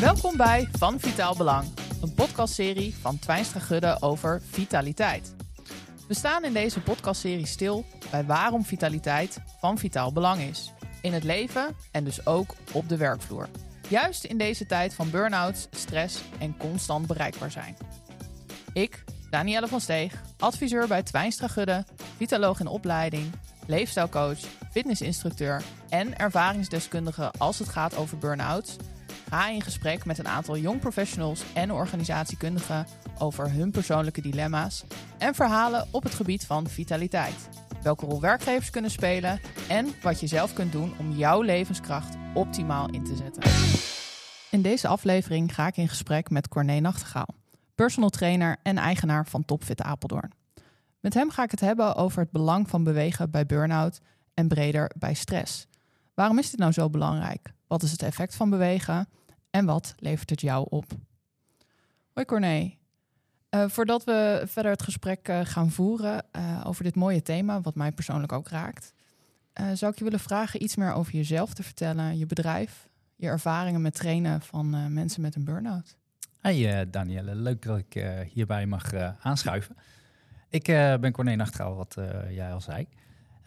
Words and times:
Welkom 0.00 0.36
bij 0.36 0.68
Van 0.72 1.00
Vitaal 1.00 1.36
Belang, 1.36 1.68
een 2.02 2.14
podcastserie 2.14 2.94
van 2.94 3.18
Twijnstra 3.18 3.60
Gudde 3.60 3.96
over 4.00 4.42
vitaliteit. 4.50 5.34
We 6.08 6.14
staan 6.14 6.44
in 6.44 6.52
deze 6.52 6.80
podcastserie 6.80 7.46
stil 7.46 7.84
bij 8.10 8.24
waarom 8.24 8.64
vitaliteit 8.64 9.40
van 9.60 9.78
vitaal 9.78 10.12
belang 10.12 10.40
is. 10.40 10.72
In 11.02 11.12
het 11.12 11.24
leven 11.24 11.76
en 11.92 12.04
dus 12.04 12.26
ook 12.26 12.54
op 12.72 12.88
de 12.88 12.96
werkvloer. 12.96 13.48
Juist 13.88 14.24
in 14.24 14.38
deze 14.38 14.66
tijd 14.66 14.94
van 14.94 15.10
burn-outs, 15.10 15.68
stress 15.70 16.22
en 16.38 16.56
constant 16.56 17.06
bereikbaar 17.06 17.50
zijn. 17.50 17.76
Ik, 18.72 19.04
Danielle 19.30 19.68
van 19.68 19.80
Steeg, 19.80 20.22
adviseur 20.38 20.86
bij 20.86 21.02
Twijnstra 21.02 21.48
Gudde, 21.48 21.84
vitaloog 22.16 22.60
in 22.60 22.66
opleiding, 22.66 23.32
leefstijlcoach, 23.66 24.38
fitnessinstructeur 24.70 25.62
en 25.88 26.18
ervaringsdeskundige 26.18 27.30
als 27.38 27.58
het 27.58 27.68
gaat 27.68 27.96
over 27.96 28.18
burn-outs, 28.18 28.76
ga 29.36 29.48
in 29.48 29.62
gesprek 29.62 30.04
met 30.04 30.18
een 30.18 30.28
aantal 30.28 30.56
jong 30.56 30.80
professionals 30.80 31.44
en 31.54 31.72
organisatiekundigen 31.72 32.86
over 33.18 33.52
hun 33.52 33.70
persoonlijke 33.70 34.20
dilemma's 34.20 34.84
en 35.18 35.34
verhalen 35.34 35.88
op 35.90 36.02
het 36.02 36.14
gebied 36.14 36.46
van 36.46 36.68
vitaliteit. 36.68 37.48
Welke 37.82 38.06
rol 38.06 38.20
werkgevers 38.20 38.70
kunnen 38.70 38.90
spelen 38.90 39.40
en 39.68 39.88
wat 40.02 40.20
je 40.20 40.26
zelf 40.26 40.52
kunt 40.52 40.72
doen 40.72 40.94
om 40.98 41.12
jouw 41.12 41.42
levenskracht 41.42 42.16
optimaal 42.34 42.90
in 42.90 43.04
te 43.04 43.16
zetten. 43.16 43.42
In 44.50 44.62
deze 44.62 44.88
aflevering 44.88 45.54
ga 45.54 45.66
ik 45.66 45.76
in 45.76 45.88
gesprek 45.88 46.30
met 46.30 46.48
Corné 46.48 46.80
Nachtegaal, 46.80 47.34
personal 47.74 48.10
trainer 48.10 48.56
en 48.62 48.78
eigenaar 48.78 49.26
van 49.26 49.44
Topfit 49.44 49.82
Apeldoorn. 49.82 50.32
Met 51.00 51.14
hem 51.14 51.30
ga 51.30 51.42
ik 51.42 51.50
het 51.50 51.60
hebben 51.60 51.94
over 51.94 52.20
het 52.20 52.30
belang 52.30 52.68
van 52.68 52.84
bewegen 52.84 53.30
bij 53.30 53.46
burn-out 53.46 54.00
en 54.34 54.48
breder 54.48 54.90
bij 54.98 55.14
stress. 55.14 55.66
Waarom 56.14 56.38
is 56.38 56.50
dit 56.50 56.60
nou 56.60 56.72
zo 56.72 56.90
belangrijk? 56.90 57.52
Wat 57.66 57.82
is 57.82 57.90
het 57.90 58.02
effect 58.02 58.34
van 58.34 58.50
bewegen? 58.50 59.08
En 59.56 59.64
wat 59.64 59.94
levert 59.98 60.30
het 60.30 60.40
jou 60.40 60.66
op? 60.68 60.84
Hoi 62.12 62.26
Corné. 62.26 62.76
Uh, 63.50 63.68
voordat 63.68 64.04
we 64.04 64.42
verder 64.46 64.72
het 64.72 64.82
gesprek 64.82 65.28
uh, 65.28 65.40
gaan 65.44 65.70
voeren 65.70 66.24
uh, 66.32 66.62
over 66.66 66.84
dit 66.84 66.94
mooie 66.94 67.22
thema, 67.22 67.60
wat 67.60 67.74
mij 67.74 67.92
persoonlijk 67.92 68.32
ook 68.32 68.48
raakt, 68.48 68.92
zou 69.72 69.92
ik 69.92 69.98
je 69.98 70.04
willen 70.04 70.20
vragen 70.20 70.62
iets 70.62 70.76
meer 70.76 70.92
over 70.92 71.12
jezelf 71.12 71.54
te 71.54 71.62
vertellen, 71.62 72.18
je 72.18 72.26
bedrijf, 72.26 72.88
je 73.14 73.26
ervaringen 73.26 73.80
met 73.80 73.94
trainen 73.94 74.40
van 74.40 74.92
mensen 74.92 75.20
met 75.20 75.34
een 75.34 75.44
burn-out. 75.44 75.96
Hey 76.40 76.90
Danielle, 76.90 77.34
leuk 77.34 77.62
dat 77.62 77.78
ik 77.78 78.04
hierbij 78.32 78.66
mag 78.66 78.94
aanschuiven. 79.20 79.76
Ik 80.48 80.64
ben 81.00 81.12
Corné 81.12 81.34
Nachtgaal, 81.34 81.74
wat 81.74 81.96
jij 82.30 82.52
al 82.52 82.60
zei. 82.60 82.86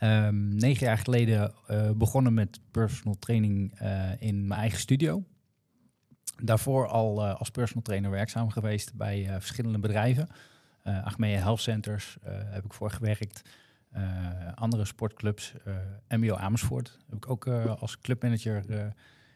Um, 0.04 0.56
negen 0.56 0.86
jaar 0.86 0.98
geleden 0.98 1.54
begonnen 1.98 2.34
met 2.34 2.60
personal 2.72 3.20
training 3.20 3.80
in 4.20 4.48
mijn 4.48 4.60
eigen 4.60 4.80
studio 4.80 5.24
daarvoor 6.42 6.88
al 6.88 7.26
uh, 7.26 7.36
als 7.36 7.50
personal 7.50 7.84
trainer 7.84 8.12
werkzaam 8.12 8.50
geweest 8.50 8.94
bij 8.94 9.26
uh, 9.26 9.32
verschillende 9.32 9.80
bedrijven. 9.80 10.28
Uh, 10.84 11.06
Achmea 11.06 11.40
Health 11.40 11.62
Centers 11.62 12.18
heb 12.26 12.66
ik 12.66 12.74
voor 12.74 12.92
gewerkt. 12.92 13.42
andere 14.56 14.86
sportclubs, 14.86 15.54
MBO 16.08 16.36
Amersfoort 16.36 16.98
heb 17.06 17.16
ik 17.16 17.30
ook 17.30 17.48
als 17.80 18.00
clubmanager 18.00 18.64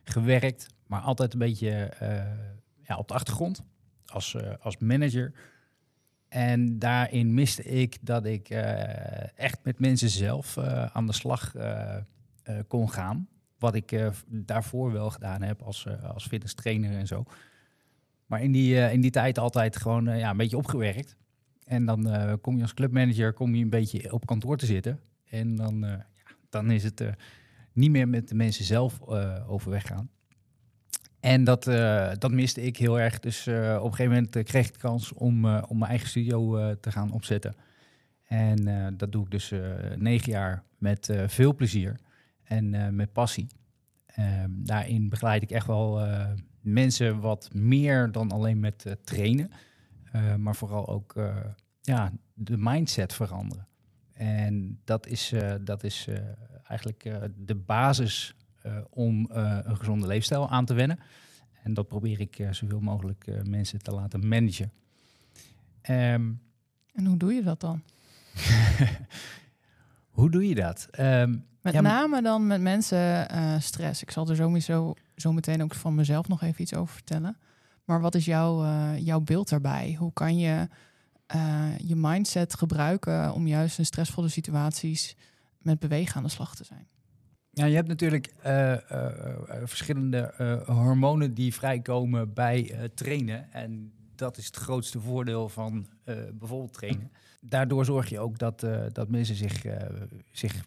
gewerkt. 0.04 0.68
Maar 0.88 1.02
altijd 1.02 1.34
een 1.34 1.40
beetje 1.40 1.94
ja, 2.82 2.98
op 2.98 3.08
de 3.08 3.14
achtergrond 3.14 3.64
als, 4.06 4.36
als 4.60 4.78
manager. 4.78 5.34
En 6.28 6.80
daarin 6.80 7.34
miste 7.34 7.64
ik 7.64 7.98
dat 8.02 8.26
ik 8.26 8.50
echt 9.36 9.60
met 9.64 9.80
mensen 9.80 10.10
zelf 10.10 10.58
aan 10.94 11.08
de 11.08 11.14
slag 11.14 11.54
kon 12.68 12.92
gaan. 12.92 13.28
Wat 13.64 13.76
ik 13.76 13.92
uh, 13.92 14.10
daarvoor 14.28 14.92
wel 14.92 15.10
gedaan 15.10 15.42
heb 15.42 15.62
als, 15.62 15.86
uh, 15.88 16.04
als 16.04 16.28
fitness 16.28 16.54
trainer 16.54 16.98
en 16.98 17.08
zo. 17.08 17.24
Maar 18.26 18.42
in 18.42 18.52
die, 18.52 18.74
uh, 18.74 18.94
in 18.94 19.02
die 19.02 19.12
tijd 19.12 19.40
altijd 19.40 19.78
gewoon 19.78 20.18
ja, 20.18 20.30
een 20.30 20.38
beetje 20.38 20.58
opgewerkt. 20.58 21.16
En 21.66 21.86
dan 21.86 22.08
kom 22.42 22.56
je 22.56 22.62
als 22.62 22.74
clubmanager 22.74 23.34
kom 23.34 23.56
je 23.56 23.64
een 23.64 23.70
beetje 23.70 24.14
op 24.14 24.26
kantoor 24.26 24.58
te 24.58 24.66
zitten. 24.66 25.00
En 25.26 25.56
dan, 25.56 25.80
ja, 25.80 26.06
dan 26.50 26.72
is 26.72 26.84
het 26.84 27.04
niet 27.74 27.92
meer 27.92 28.08
met 28.08 28.28
de 28.28 28.36
mensen 28.36 28.66
zelf 28.66 29.02
overweg 29.48 29.88
gaan. 29.88 30.10
En 31.20 31.44
dat, 31.44 31.64
dat 32.20 32.32
miste 32.32 32.62
ik 32.62 32.78
heel 32.78 33.00
erg. 33.00 33.20
Dus 33.20 33.48
op 33.48 33.54
een 33.54 33.94
gegeven 33.94 34.06
moment 34.06 34.44
kreeg 34.44 34.68
ik 34.68 34.74
de 34.74 34.80
kans 34.80 35.14
om, 35.14 35.46
om 35.46 35.78
mijn 35.78 35.90
eigen 35.90 36.08
studio 36.08 36.76
te 36.80 36.92
gaan 36.92 37.12
opzetten. 37.12 37.56
En 38.28 38.94
dat 38.98 39.12
doe 39.12 39.24
ik 39.24 39.32
dus 39.32 39.52
negen 39.96 40.32
jaar 40.32 40.64
met 40.78 41.14
veel 41.28 41.56
plezier 41.56 42.00
en 42.44 42.74
uh, 42.74 42.88
met 42.88 43.14
passie. 43.14 43.48
Uh, 44.20 44.44
daarin 44.50 45.10
begeleid 45.10 45.42
ik 45.42 45.52
echt 45.52 45.68
wel 45.68 46.06
uh, 46.06 46.30
mensen 46.62 47.20
wat 47.20 47.54
meer 47.54 48.12
dan 48.12 48.32
alleen 48.32 48.60
met 48.60 48.84
uh, 48.88 48.94
trainen, 49.04 49.52
maar 50.38 50.56
vooral 50.56 50.88
ook 50.88 51.16
ja, 51.82 52.12
de 52.34 52.58
mindset 52.58 53.14
veranderen. 53.14 53.68
En 54.14 54.80
dat 54.84 55.08
is, 55.08 55.34
dat 55.62 55.84
is 55.84 56.08
eigenlijk 56.64 57.12
de 57.36 57.56
basis 57.56 58.36
om 58.90 59.30
een 59.30 59.76
gezonde 59.76 60.08
leefstijl 60.08 60.50
aan 60.50 60.66
te 60.66 60.74
wennen. 60.74 61.00
En 61.64 61.74
dat 61.74 61.88
probeer 61.88 62.20
ik 62.20 62.48
zoveel 62.52 62.80
mogelijk 62.80 63.44
mensen 63.44 63.84
te 63.84 63.92
laten 63.92 64.28
managen. 64.28 64.72
Um, 65.90 66.42
en 66.94 67.06
hoe 67.06 67.18
doe 67.18 67.34
je 67.34 67.44
dat 67.44 67.60
dan? 67.60 67.84
hoe 70.18 70.30
doe 70.30 70.48
je 70.48 70.56
dat? 70.56 70.88
Um, 71.00 71.46
met 71.64 71.82
name 71.82 72.22
dan 72.22 72.48
met 72.48 72.62
mensen 72.62 73.28
uh, 73.36 73.60
stress. 73.60 74.02
Ik 74.02 74.12
zal 74.12 74.30
er 74.30 74.36
sowieso 74.36 74.94
zo 75.16 75.34
meteen 75.34 75.64
ook 75.64 75.74
van 75.74 75.96
mezelf 75.96 76.28
nog 76.28 76.42
even 76.42 76.62
iets 76.62 76.74
over 76.76 76.94
vertellen. 76.94 77.38
Maar 77.86 78.02
wat 78.02 78.16
is 78.16 78.26
jouw, 78.26 78.64
uh, 78.64 78.98
jouw 78.98 79.20
beeld 79.20 79.50
daarbij? 79.50 79.96
Hoe 80.00 80.14
kan 80.14 80.38
je 80.38 80.68
uh, 81.36 81.78
je 81.78 81.96
mindset 81.96 82.56
gebruiken 82.56 83.34
om 83.34 83.48
juist 83.48 83.78
in 83.78 83.86
stressvolle 83.86 84.28
situaties 84.28 85.16
met 85.58 85.80
bewegen 85.80 86.16
aan 86.16 86.24
de 86.24 86.30
slag 86.30 86.56
te 86.56 86.64
zijn? 86.64 86.88
Ja, 87.50 87.66
je 87.66 87.76
hebt 87.76 87.88
natuurlijk 87.88 88.34
verschillende 89.64 90.34
hormonen 90.66 91.34
die 91.34 91.54
vrijkomen 91.54 92.34
bij 92.34 92.90
trainen. 92.96 93.52
En 93.52 93.94
dat 94.16 94.38
is 94.38 94.46
het 94.46 94.56
grootste 94.56 95.00
voordeel 95.00 95.50
van 95.50 95.88
bijvoorbeeld 96.34 96.74
trainen. 96.74 97.12
Daardoor 97.42 97.86
zorg 97.86 98.10
je 98.10 98.20
ook 98.20 98.38
dat, 98.38 98.66
dat 98.92 99.10
mensen 99.10 99.36
zich, 99.36 99.62
zich 100.32 100.56
eh, 100.56 100.62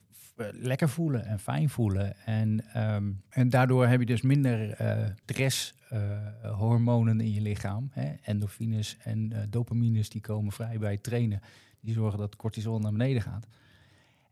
lekker 0.53 0.89
voelen 0.89 1.25
en 1.25 1.39
fijn 1.39 1.69
voelen. 1.69 2.17
En, 2.25 2.65
ehm, 2.73 3.13
en 3.29 3.51
daardoor 3.51 3.87
heb 3.87 4.01
je 4.01 4.07
dus 4.07 4.23
minder 4.23 4.81
uh, 4.81 5.07
stresshormonen 5.25 7.21
in 7.21 7.33
je 7.33 7.41
lichaam. 7.41 7.89
Hè? 7.93 8.15
Endorfines 8.23 8.97
en 9.03 9.31
uh, 9.33 9.39
dopamines 9.49 10.09
die 10.09 10.21
komen 10.21 10.53
vrij 10.53 10.79
bij 10.79 10.93
het 10.93 11.03
trainen. 11.03 11.41
Die 11.81 11.95
zorgen 11.95 12.19
dat 12.19 12.37
cortisol 12.37 12.79
naar 12.79 12.93
beneden 12.93 13.23
gaat. 13.23 13.47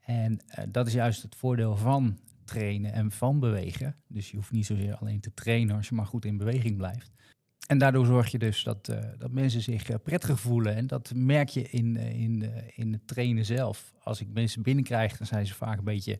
En 0.01 0.41
dat 0.69 0.87
is 0.87 0.93
juist 0.93 1.23
het 1.23 1.35
voordeel 1.35 1.77
van 1.77 2.19
trainen 2.45 2.93
en 2.93 3.11
van 3.11 3.41
bewegen. 3.41 3.97
Dus 4.07 4.31
je 4.31 4.37
hoeft 4.37 4.51
niet 4.51 4.67
zozeer 4.67 4.95
alleen 4.95 5.21
te 5.21 5.35
trainen 5.35 5.77
als 5.77 5.89
je 5.89 5.95
maar 5.95 6.07
goed 6.07 6.25
in 6.25 6.37
beweging 6.37 6.77
blijft. 6.77 7.11
En 7.67 7.79
daardoor 7.79 8.07
zorg 8.07 8.31
je 8.31 8.39
dus 8.39 8.63
dat, 8.63 8.89
uh, 8.89 8.99
dat 9.19 9.31
mensen 9.31 9.61
zich 9.61 9.91
uh, 9.91 9.97
prettig 10.03 10.41
voelen. 10.41 10.75
En 10.75 10.87
dat 10.87 11.13
merk 11.15 11.49
je 11.49 11.63
in, 11.63 11.95
uh, 11.95 12.21
in, 12.21 12.53
in 12.75 12.93
het 12.93 13.07
trainen 13.07 13.45
zelf. 13.45 13.93
Als 14.03 14.21
ik 14.21 14.29
mensen 14.33 14.63
binnenkrijg, 14.63 15.17
dan 15.17 15.27
zijn 15.27 15.47
ze 15.47 15.55
vaak 15.55 15.79
een 15.79 15.85
beetje 15.85 16.19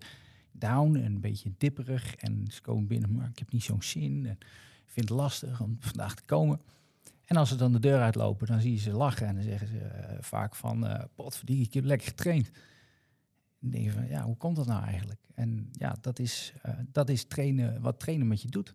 down 0.53 0.97
en 0.97 1.05
een 1.05 1.21
beetje 1.21 1.53
dipperig. 1.59 2.15
En 2.15 2.45
ze 2.51 2.61
komen 2.61 2.87
binnen, 2.87 3.13
maar 3.13 3.29
ik 3.29 3.39
heb 3.39 3.53
niet 3.53 3.63
zo'n 3.63 3.83
zin. 3.83 4.27
En 4.27 4.39
ik 4.85 4.91
vind 4.91 5.09
het 5.09 5.19
lastig 5.19 5.61
om 5.61 5.77
vandaag 5.81 6.15
te 6.15 6.23
komen. 6.25 6.61
En 7.25 7.37
als 7.37 7.49
ze 7.49 7.57
dan 7.57 7.73
de 7.73 7.79
deur 7.81 8.01
uitlopen, 8.01 8.47
dan 8.47 8.61
zie 8.61 8.73
je 8.73 8.79
ze 8.79 8.93
lachen. 8.93 9.27
En 9.27 9.35
dan 9.35 9.45
zeggen 9.45 9.69
ze 9.69 9.81
vaak 10.21 10.55
van, 10.55 10.85
uh, 10.85 11.59
ik 11.61 11.75
heb 11.75 11.85
lekker 11.85 12.09
getraind. 12.09 12.51
En 13.61 13.71
denk 13.71 13.85
je 13.85 13.93
van, 13.93 14.09
ja, 14.09 14.25
hoe 14.25 14.37
komt 14.37 14.57
dat 14.57 14.67
nou 14.67 14.85
eigenlijk? 14.85 15.21
En 15.35 15.69
ja, 15.73 15.97
dat 16.01 16.19
is, 16.19 16.53
dat 16.93 17.09
is 17.09 17.25
trainen, 17.25 17.81
wat 17.81 18.01
trainen 18.01 18.27
met 18.27 18.43
je 18.43 18.49
doet. 18.49 18.75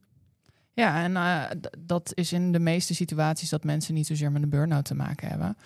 Ja, 0.74 1.04
en 1.04 1.12
uh, 1.12 1.62
dat 1.80 2.12
is 2.14 2.34
in 2.34 2.52
de 2.52 2.60
meeste 2.60 2.96
situaties 2.96 3.50
dat 3.50 3.64
mensen 3.64 3.94
niet 3.94 4.08
zozeer 4.08 4.32
met 4.32 4.42
een 4.42 4.50
burn-out 4.50 4.86
te 4.86 4.96
maken 4.96 5.30
hebben. 5.30 5.58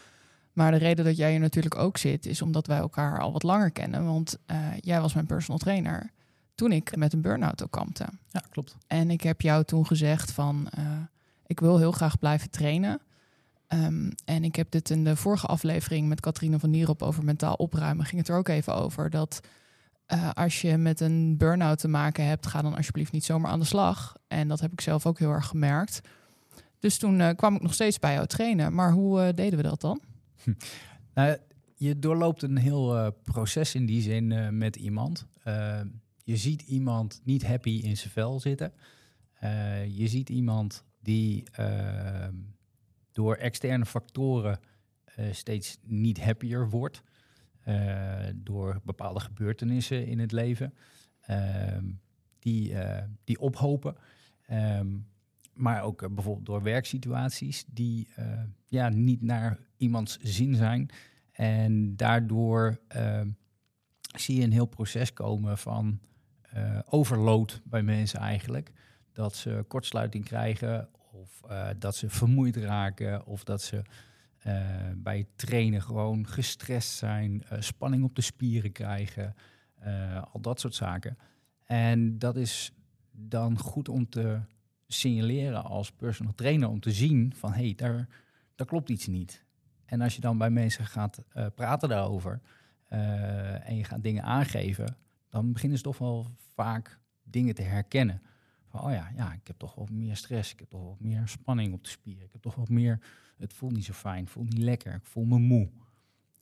Maar 0.54 0.72
de 0.72 0.78
reden 0.78 1.06
dat 1.06 1.18
jij 1.18 1.32
hier 1.32 1.40
natuurlijk 1.40 1.78
ook 1.78 1.98
zit, 1.98 2.26
is 2.26 2.42
omdat 2.42 2.68
wij 2.68 2.78
elkaar 2.78 3.20
al 3.20 3.32
wat 3.32 3.44
langer 3.44 3.72
kennen. 3.72 4.06
Want 4.06 4.38
uh, 4.52 4.58
jij 4.80 5.02
was 5.02 5.14
mijn 5.14 5.26
personal 5.26 5.60
trainer 5.60 6.12
toen 6.56 6.72
ik 6.72 6.96
met 6.96 7.14
een 7.14 7.22
burn-out 7.22 7.64
ook 7.64 7.72
kampte. 7.72 8.06
Ja, 8.30 8.44
klopt. 8.50 8.76
En 8.88 9.10
ik 9.10 9.22
heb 9.22 9.42
jou 9.42 9.64
toen 9.64 9.86
gezegd 9.86 10.32
van, 10.32 10.68
uh, 10.80 10.86
ik 11.46 11.60
wil 11.60 11.78
heel 11.78 11.92
graag 11.92 12.20
blijven 12.20 12.50
trainen. 12.50 13.02
Um, 13.68 14.12
en 14.26 14.44
ik 14.44 14.56
heb 14.56 14.72
dit 14.72 14.90
in 14.90 15.04
de 15.04 15.16
vorige 15.16 15.48
aflevering 15.48 16.08
met 16.08 16.20
Katrine 16.20 16.60
van 16.60 16.70
Nierop 16.70 17.02
over 17.02 17.24
mentaal 17.24 17.54
opruimen, 17.54 18.06
ging 18.06 18.22
het 18.22 18.30
er 18.30 18.38
ook 18.38 18.48
even 18.48 18.76
over. 18.76 19.10
Dat 19.10 19.40
uh, 20.08 20.30
als 20.32 20.62
je 20.62 20.78
met 20.78 21.00
een 21.00 21.38
burn-out 21.38 21.80
te 21.80 21.88
maken 21.88 22.26
hebt, 22.26 22.48
ga 22.48 22.62
dan 22.62 22.76
alsjeblieft 22.76 23.12
niet 23.12 23.26
zomaar 23.26 23.52
aan 23.52 23.60
de 23.60 23.66
slag. 23.66 24.16
En 24.28 24.48
dat 24.48 24.60
heb 24.60 24.72
ik 24.72 24.82
zelf 24.82 25.06
ook 25.06 25.20
heel 25.20 25.32
erg 25.32 25.48
gemerkt. 25.48 26.02
Dus 26.80 26.98
toen 26.98 27.20
uh, 27.20 27.30
kwam 27.30 27.56
ik 27.56 27.62
nog 27.62 27.74
steeds 27.74 28.00
bij 28.00 28.14
jou 28.14 28.28
trainen. 28.28 28.74
Maar 28.74 28.92
hoe 28.92 29.22
uh, 29.22 29.34
deden 29.34 29.58
we 29.58 29.64
dat 29.64 29.82
dan? 29.82 30.02
Nou, 31.14 31.38
je 31.76 32.00
doorloopt 32.00 32.42
een 32.42 32.58
heel 32.58 33.12
proces 33.24 33.76
in 33.76 33.86
die 33.86 34.02
zin 34.02 34.58
met 34.58 34.76
iemand. 34.76 35.26
je 36.24 36.38
ziet 36.38 36.62
iemand 36.62 37.22
niet 37.24 37.48
happy 37.48 37.82
in 37.84 37.98
zijn 37.98 38.10
vel 38.10 38.40
zitten. 38.40 38.74
je 39.88 40.08
ziet 40.08 40.30
iemand 40.30 40.84
die 41.02 41.44
door 43.12 43.36
externe 43.36 43.86
factoren 43.86 44.60
eh, 45.16 45.26
steeds 45.32 45.78
niet 45.84 46.24
happier 46.24 46.70
wordt. 46.70 47.02
Eh, 47.64 48.26
door 48.36 48.82
bepaalde 48.84 49.20
gebeurtenissen 49.20 50.08
in 50.08 50.20
het 50.20 50.32
leven. 50.32 50.74
ehm, 51.22 51.86
die, 52.40 52.80
eh, 52.80 53.04
die 53.24 53.40
ophopen. 53.40 53.96
Ehm, 54.46 54.88
maar 55.54 55.84
ook 55.84 56.02
eh, 56.02 56.10
bijvoorbeeld 56.10 56.46
door 56.46 56.64
werksituaties 56.64 57.66
die 57.68 58.08
ja, 58.66 58.90
niet 58.90 59.22
naar 59.22 59.60
iemands 59.78 60.18
zin 60.18 60.56
zijn. 60.56 60.90
En 61.32 61.96
daardoor 61.96 62.80
ehm, 62.88 63.30
zie 64.16 64.36
je 64.36 64.44
een 64.44 64.52
heel 64.52 64.66
proces 64.66 65.14
komen 65.14 65.58
van 65.58 66.00
eh, 66.42 66.80
overload 66.86 67.62
bij 67.64 67.84
mensen 67.84 68.20
eigenlijk. 68.20 68.72
Dat 69.12 69.36
ze 69.36 69.66
kortsluiting 69.68 70.26
krijgen 70.26 70.90
of 71.12 71.42
dat 71.80 71.96
ze 71.96 72.10
vermoeid 72.10 72.56
raken 72.56 73.26
of 73.26 73.44
dat 73.44 73.62
ze 73.62 73.82
bij 74.96 75.18
het 75.18 75.38
trainen 75.38 75.82
gewoon 75.82 76.28
gestrest 76.28 76.90
zijn, 76.90 77.44
eh, 77.44 77.62
spanning 77.62 78.04
op 78.04 78.16
de 78.16 78.22
spieren 78.22 78.72
krijgen, 78.72 79.36
eh, 79.84 80.22
al 80.32 80.42
dat 80.42 80.60
soort 80.60 80.76
zaken. 80.76 81.18
En 81.64 82.20
dat 82.20 82.36
is 82.36 82.72
dan 83.12 83.58
goed 83.58 83.90
om 83.90 84.10
te 84.10 84.40
signaleren 84.88 85.64
als 85.64 85.92
personal 85.92 86.34
trainer 86.34 86.70
om 86.70 86.80
te 86.80 86.92
zien 86.92 87.34
van 87.36 87.54
hé, 87.54 87.64
hey, 87.64 87.74
daar, 87.76 88.08
daar 88.56 88.68
klopt 88.68 88.90
iets 88.90 89.08
niet. 89.08 89.44
En 89.86 90.02
als 90.02 90.16
je 90.16 90.22
dan 90.22 90.38
bij 90.38 90.50
mensen 90.50 90.86
gaat 90.86 91.24
eh, 91.30 91.46
praten 91.56 91.90
daarover 91.90 92.42
eh, 92.88 93.70
en 93.70 93.76
je 93.76 93.84
gaat 93.84 94.04
dingen 94.04 94.24
aangeven, 94.24 94.98
dan 95.30 95.54
beginnen 95.54 95.78
ze 95.78 95.84
toch 95.84 95.98
wel 95.98 96.28
vaak 96.54 97.00
dingen 97.24 97.56
te 97.56 97.62
herkennen. 97.62 98.22
Oh 98.76 98.92
ja, 98.92 99.12
ja, 99.16 99.34
ik 99.34 99.48
heb 99.48 99.58
toch 99.58 99.76
wel 99.76 99.88
meer 99.92 100.16
stress, 100.16 100.54
ik 100.54 100.60
heb 100.60 100.70
toch 100.70 100.82
wel 100.82 100.98
meer 101.00 101.28
spanning 101.28 101.74
op 101.74 101.84
de 101.84 101.90
spieren, 101.90 102.26
ik 102.26 102.32
heb 102.32 102.42
toch 102.42 102.56
wel 102.56 102.68
meer, 102.70 103.00
het 103.38 103.54
voelt 103.54 103.74
niet 103.74 103.86
zo 103.86 103.94
fijn, 103.94 104.24
het 104.24 104.30
voelt 104.30 104.50
niet 104.50 104.64
lekker, 104.64 104.94
ik 104.94 105.06
voel 105.06 105.26
me 105.26 105.40
moe. 105.40 105.70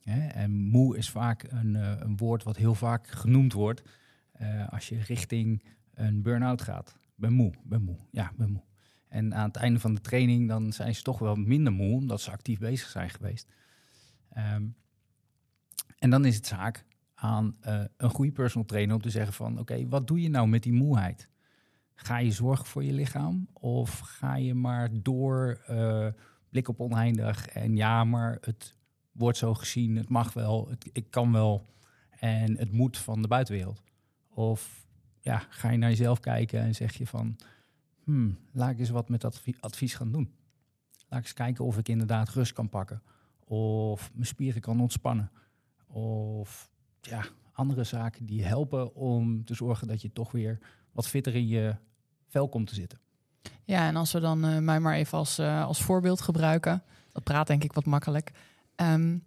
Hè? 0.00 0.26
En 0.26 0.50
moe 0.50 0.96
is 0.96 1.10
vaak 1.10 1.42
een, 1.42 1.76
eh, 1.76 1.94
een 1.98 2.16
woord 2.16 2.42
wat 2.42 2.56
heel 2.56 2.74
vaak 2.74 3.06
genoemd 3.06 3.52
wordt 3.52 3.82
eh, 4.32 4.68
als 4.68 4.88
je 4.88 4.98
richting 4.98 5.62
een 5.94 6.22
burn-out 6.22 6.62
gaat. 6.62 6.98
Ben 7.14 7.32
moe, 7.32 7.52
ben 7.64 7.82
moe, 7.82 7.96
ja, 8.10 8.32
ben 8.36 8.50
moe. 8.50 8.62
En 9.08 9.34
aan 9.34 9.46
het 9.46 9.56
einde 9.56 9.80
van 9.80 9.94
de 9.94 10.00
training 10.00 10.48
dan 10.48 10.72
zijn 10.72 10.94
ze 10.94 11.02
toch 11.02 11.18
wel 11.18 11.34
minder 11.34 11.72
moe, 11.72 11.96
omdat 11.96 12.20
ze 12.20 12.30
actief 12.30 12.58
bezig 12.58 12.88
zijn 12.88 13.10
geweest. 13.10 13.52
Ehm, 14.28 14.66
en 15.98 16.10
dan 16.10 16.24
is 16.24 16.36
het 16.36 16.46
zaak 16.46 16.84
aan 17.14 17.56
eh, 17.60 17.84
een 17.96 18.10
goede 18.10 18.32
personal 18.32 18.66
trainer 18.66 18.94
om 18.94 19.02
te 19.02 19.10
zeggen 19.10 19.32
van... 19.32 19.58
oké, 19.58 19.88
wat 19.88 20.06
doe 20.06 20.20
je 20.20 20.28
nou 20.28 20.48
met 20.48 20.62
die 20.62 20.72
moeheid? 20.72 21.28
Ga 22.02 22.18
je 22.18 22.30
zorgen 22.30 22.66
voor 22.66 22.84
je 22.84 22.92
lichaam? 22.92 23.48
Of 23.52 23.98
ga 23.98 24.36
je 24.36 24.54
maar 24.54 24.88
door, 24.92 25.60
eh, 25.66 26.06
blik 26.50 26.68
op 26.68 26.80
oneindig... 26.80 27.46
en 27.46 27.76
ja, 27.76 28.04
maar 28.04 28.38
het 28.40 28.74
wordt 29.12 29.38
zo 29.38 29.54
gezien, 29.54 29.96
het 29.96 30.08
mag 30.08 30.32
wel, 30.32 30.68
het, 30.68 30.90
ik 30.92 31.10
kan 31.10 31.32
wel... 31.32 31.66
en 32.10 32.58
het 32.58 32.72
moet 32.72 32.98
van 32.98 33.22
de 33.22 33.28
buitenwereld? 33.28 33.82
Of 34.28 34.86
ja, 35.20 35.46
ga 35.48 35.70
je 35.70 35.78
naar 35.78 35.88
jezelf 35.88 36.20
kijken 36.20 36.60
en 36.60 36.74
zeg 36.74 36.96
je 36.96 37.06
van... 37.06 37.36
Hmm, 38.04 38.38
laat 38.52 38.78
eens 38.78 38.90
wat 38.90 39.08
met 39.08 39.20
dat 39.20 39.34
advi- 39.34 39.56
advies 39.60 39.94
gaan 39.94 40.12
doen. 40.12 40.32
Laat 41.08 41.22
eens 41.22 41.32
kijken 41.32 41.64
of 41.64 41.78
ik 41.78 41.88
inderdaad 41.88 42.28
rust 42.28 42.52
kan 42.52 42.68
pakken. 42.68 43.02
Of 43.44 44.10
mijn 44.14 44.26
spieren 44.26 44.60
kan 44.60 44.80
ontspannen. 44.80 45.30
Of 45.86 46.70
ja, 47.00 47.24
andere 47.52 47.84
zaken 47.84 48.26
die 48.26 48.44
helpen 48.44 48.94
om 48.94 49.44
te 49.44 49.54
zorgen 49.54 49.88
dat 49.88 50.02
je 50.02 50.12
toch 50.12 50.32
weer 50.32 50.58
wat 50.92 51.08
fitter 51.08 51.34
in 51.34 51.46
je 51.46 51.76
vel 52.32 52.48
komt 52.48 52.68
te 52.68 52.74
zitten. 52.74 52.98
Ja, 53.64 53.86
en 53.86 53.96
als 53.96 54.12
we 54.12 54.20
dan 54.20 54.44
eh, 54.44 54.58
mij 54.58 54.80
maar 54.80 54.94
even 54.94 55.18
als, 55.18 55.38
eh, 55.38 55.64
als 55.64 55.82
voorbeeld 55.82 56.20
gebruiken. 56.20 56.82
Dat 57.12 57.22
praat 57.22 57.46
denk 57.46 57.64
ik 57.64 57.72
wat 57.72 57.84
makkelijk. 57.84 58.32
Ehm, 58.74 59.18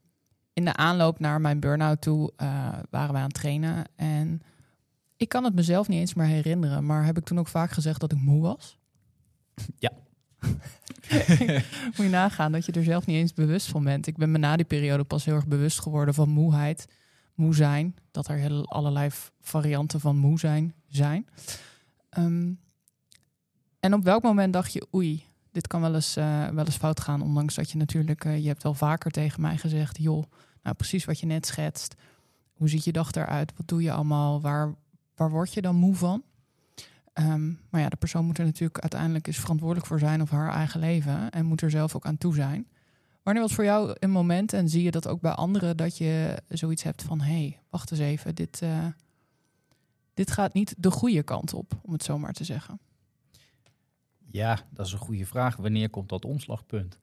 in 0.53 0.65
de 0.65 0.75
aanloop 0.75 1.19
naar 1.19 1.41
mijn 1.41 1.59
burn-out 1.59 2.01
toe 2.01 2.33
eh, 2.35 2.47
waren 2.89 3.11
wij 3.11 3.21
aan 3.21 3.27
het 3.27 3.33
trainen. 3.33 3.85
En 3.95 4.41
ik 5.17 5.29
kan 5.29 5.43
het 5.43 5.55
mezelf 5.55 5.87
niet 5.87 5.99
eens 5.99 6.13
meer 6.13 6.25
herinneren. 6.25 6.85
Maar 6.85 7.05
heb 7.05 7.17
ik 7.17 7.23
toen 7.23 7.39
ook 7.39 7.47
vaak 7.47 7.71
gezegd 7.71 7.99
dat 7.99 8.11
ik 8.11 8.21
moe 8.21 8.41
was? 8.41 8.77
Ja. 9.79 9.91
Moet 11.85 12.05
je 12.05 12.09
nagaan 12.09 12.51
dat 12.51 12.65
je 12.65 12.71
er 12.71 12.83
zelf 12.83 13.05
niet 13.05 13.15
eens 13.15 13.33
bewust 13.33 13.67
van 13.67 13.83
bent. 13.83 14.07
Ik 14.07 14.17
ben 14.17 14.31
me 14.31 14.37
na 14.37 14.55
die 14.55 14.65
periode 14.65 15.03
pas 15.03 15.25
heel 15.25 15.35
erg 15.35 15.47
bewust 15.47 15.79
geworden 15.79 16.13
van 16.13 16.29
moeheid. 16.29 16.87
Moe 17.35 17.55
zijn. 17.55 17.95
Dat 18.11 18.27
er 18.27 18.37
heel, 18.37 18.69
allerlei 18.69 19.09
varianten 19.41 19.99
van 19.99 20.17
moe 20.17 20.39
zijn 20.39 20.73
zijn. 20.87 21.27
Ehm, 22.09 22.51
en 23.85 23.93
op 23.93 24.03
welk 24.03 24.23
moment 24.23 24.53
dacht 24.53 24.73
je, 24.73 24.87
oei, 24.93 25.25
dit 25.51 25.67
kan 25.67 25.81
wel 25.81 25.95
eens, 25.95 26.15
eh, 26.15 26.47
wel 26.47 26.65
eens 26.65 26.77
fout 26.77 26.99
gaan. 26.99 27.21
Ondanks 27.21 27.55
dat 27.55 27.71
je 27.71 27.77
natuurlijk, 27.77 28.25
eh, 28.25 28.41
je 28.41 28.47
hebt 28.47 28.63
wel 28.63 28.73
vaker 28.73 29.11
tegen 29.11 29.41
mij 29.41 29.57
gezegd, 29.57 29.97
joh, 29.97 30.23
nou 30.63 30.75
precies 30.75 31.05
wat 31.05 31.19
je 31.19 31.25
net 31.25 31.45
schetst. 31.45 31.95
Hoe 32.53 32.69
ziet 32.69 32.83
je 32.83 32.91
dag 32.91 33.11
eruit? 33.11 33.53
Wat 33.57 33.67
doe 33.67 33.81
je 33.81 33.91
allemaal? 33.91 34.41
Waar, 34.41 34.75
waar 35.15 35.29
word 35.29 35.53
je 35.53 35.61
dan 35.61 35.75
moe 35.75 35.95
van? 35.95 36.23
Ehm, 37.13 37.47
maar 37.69 37.81
ja, 37.81 37.89
de 37.89 37.95
persoon 37.95 38.25
moet 38.25 38.37
er 38.37 38.45
natuurlijk 38.45 38.79
uiteindelijk 38.79 39.27
is 39.27 39.39
verantwoordelijk 39.39 39.87
voor 39.87 39.99
zijn 39.99 40.21
of 40.21 40.29
haar 40.29 40.53
eigen 40.53 40.79
leven. 40.79 41.29
En 41.29 41.45
moet 41.45 41.61
er 41.61 41.69
zelf 41.69 41.95
ook 41.95 42.05
aan 42.05 42.17
toe 42.17 42.33
zijn. 42.33 42.67
Wanneer 43.23 43.43
was 43.43 43.53
voor 43.53 43.63
jou 43.63 43.95
een 43.99 44.11
moment, 44.11 44.53
en 44.53 44.69
zie 44.69 44.83
je 44.83 44.91
dat 44.91 45.07
ook 45.07 45.21
bij 45.21 45.31
anderen, 45.31 45.77
dat 45.77 45.97
je 45.97 46.41
zoiets 46.47 46.83
hebt 46.83 47.03
van: 47.03 47.21
hé, 47.21 47.33
hey, 47.33 47.59
wacht 47.69 47.91
eens 47.91 47.99
even, 47.99 48.35
dit, 48.35 48.61
eh, 48.61 48.85
dit 50.13 50.31
gaat 50.31 50.53
niet 50.53 50.75
de 50.77 50.91
goede 50.91 51.23
kant 51.23 51.53
op, 51.53 51.79
om 51.81 51.93
het 51.93 52.03
zo 52.03 52.17
maar 52.17 52.33
te 52.33 52.43
zeggen. 52.43 52.79
Ja, 54.35 54.67
dat 54.73 54.85
is 54.85 54.91
een 54.91 54.97
goede 54.97 55.25
vraag. 55.25 55.55
Wanneer 55.55 55.89
komt 55.89 56.09
dat 56.09 56.25
omslagpunt? 56.25 56.99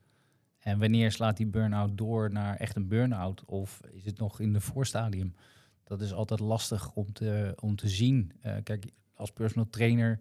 En 0.59 0.79
wanneer 0.79 1.11
slaat 1.11 1.37
die 1.37 1.47
burn-out 1.47 1.97
door 1.97 2.31
naar 2.31 2.55
echt 2.55 2.75
een 2.75 2.87
burn-out? 2.87 3.45
Of 3.45 3.81
is 3.91 4.05
het 4.05 4.17
nog 4.17 4.39
in 4.39 4.53
de 4.53 4.61
voorstadium? 4.61 5.35
Dat 5.83 6.01
is 6.01 6.13
altijd 6.13 6.39
lastig 6.39 6.91
om 6.91 7.13
te, 7.13 7.53
om 7.59 7.75
te 7.75 7.89
zien. 7.89 8.31
Eh, 8.39 8.55
kijk, 8.63 8.85
als 9.13 9.31
personal 9.31 9.69
trainer 9.69 10.19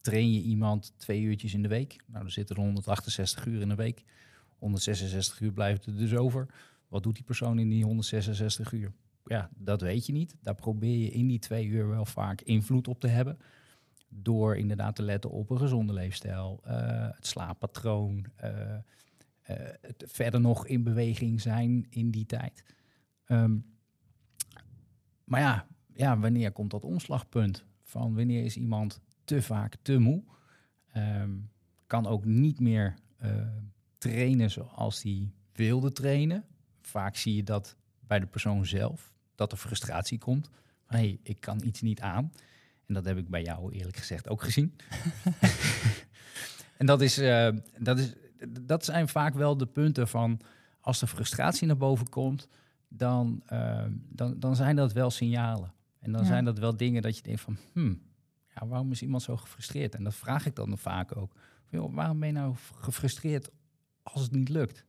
train 0.00 0.32
je 0.32 0.42
iemand 0.42 0.92
twee 0.96 1.20
uurtjes 1.20 1.54
in 1.54 1.62
de 1.62 1.68
week. 1.68 1.96
Nou, 2.06 2.22
dan 2.22 2.32
zitten 2.32 2.56
er 2.56 2.62
168 2.62 3.46
uur 3.46 3.60
in 3.60 3.68
de 3.68 3.74
week. 3.74 4.04
166 4.58 5.40
uur 5.40 5.52
blijft 5.52 5.86
er 5.86 5.96
dus 5.96 6.14
over. 6.14 6.46
Wat 6.88 7.02
doet 7.02 7.14
die 7.14 7.24
persoon 7.24 7.58
in 7.58 7.68
die 7.68 7.84
166 7.84 8.72
uur? 8.72 8.92
Ja, 9.24 9.50
dat 9.54 9.80
weet 9.80 10.06
je 10.06 10.12
niet. 10.12 10.36
Daar 10.40 10.54
probeer 10.54 10.98
je 10.98 11.10
in 11.10 11.26
die 11.26 11.38
twee 11.38 11.66
uur 11.66 11.88
wel 11.88 12.04
vaak 12.04 12.40
invloed 12.40 12.88
op 12.88 13.00
te 13.00 13.08
hebben. 13.08 13.38
Door 14.14 14.56
inderdaad 14.56 14.96
te 14.96 15.02
letten 15.02 15.30
op 15.30 15.50
een 15.50 15.58
gezonde 15.58 15.92
leefstijl, 15.92 16.60
eh, 16.64 17.08
het 17.10 17.26
slaappatroon, 17.26 18.26
eh, 18.36 18.74
eh, 18.74 18.80
het 19.80 20.04
verder 20.06 20.40
nog 20.40 20.66
in 20.66 20.82
beweging 20.82 21.40
zijn 21.40 21.86
in 21.90 22.10
die 22.10 22.26
tijd. 22.26 22.64
Ehm, 23.24 23.56
maar 25.24 25.40
ja, 25.40 25.66
ja, 25.94 26.18
wanneer 26.18 26.52
komt 26.52 26.70
dat 26.70 26.84
omslagpunt? 26.84 27.64
Van 27.82 28.14
wanneer 28.14 28.44
is 28.44 28.56
iemand 28.56 29.00
te 29.24 29.42
vaak 29.42 29.76
te 29.82 29.98
moe? 29.98 30.22
Ehm, 30.92 31.30
kan 31.86 32.06
ook 32.06 32.24
niet 32.24 32.60
meer 32.60 32.94
trainen 33.98 34.50
zoals 34.50 35.02
hij 35.02 35.32
wilde 35.52 35.92
trainen. 35.92 36.44
Vaak 36.80 37.16
zie 37.16 37.34
je 37.34 37.42
dat 37.42 37.76
bij 38.00 38.20
de 38.20 38.26
persoon 38.26 38.66
zelf, 38.66 39.12
dat 39.34 39.52
er 39.52 39.58
frustratie 39.58 40.18
komt. 40.18 40.50
Hé, 40.86 40.98
hey, 40.98 41.20
ik 41.22 41.40
kan 41.40 41.62
iets 41.64 41.80
niet 41.80 42.00
aan. 42.00 42.32
En 42.92 43.02
dat 43.02 43.06
heb 43.14 43.18
ik 43.18 43.28
bij 43.28 43.42
jou 43.42 43.72
eerlijk 43.72 43.96
gezegd 43.96 44.28
ook 44.28 44.42
gezien. 44.42 44.76
en 46.78 46.86
dat, 46.86 47.00
is, 47.00 47.18
eh, 47.18 47.48
dat, 47.78 47.98
is, 47.98 48.12
dat 48.60 48.84
zijn 48.84 49.08
vaak 49.08 49.34
wel 49.34 49.56
de 49.56 49.66
punten 49.66 50.08
van 50.08 50.40
als 50.80 51.02
er 51.02 51.08
frustratie 51.08 51.66
naar 51.66 51.76
boven 51.76 52.08
komt, 52.08 52.48
dan, 52.88 53.42
eh, 53.46 53.84
dan, 54.08 54.38
dan 54.40 54.56
zijn 54.56 54.76
dat 54.76 54.92
wel 54.92 55.10
signalen. 55.10 55.72
En 55.98 56.12
dan 56.12 56.20
Ja. 56.20 56.26
zijn 56.26 56.44
dat 56.44 56.58
wel 56.58 56.76
dingen 56.76 57.02
dat 57.02 57.16
je 57.16 57.22
denkt 57.22 57.40
van, 57.40 57.56
hmm, 57.72 58.02
ja, 58.54 58.66
waarom 58.66 58.90
is 58.90 59.02
iemand 59.02 59.22
zo 59.22 59.36
gefrustreerd? 59.36 59.94
En 59.94 60.04
dat 60.04 60.14
vraag 60.14 60.46
ik 60.46 60.54
dan 60.54 60.78
vaak 60.78 61.16
ook. 61.16 61.32
Van, 61.68 61.78
joh, 61.78 61.94
waarom 61.94 62.18
ben 62.18 62.28
je 62.28 62.34
nou 62.34 62.54
gefrustreerd 62.74 63.50
als 64.02 64.22
het 64.22 64.32
niet 64.32 64.48
lukt? 64.48 64.84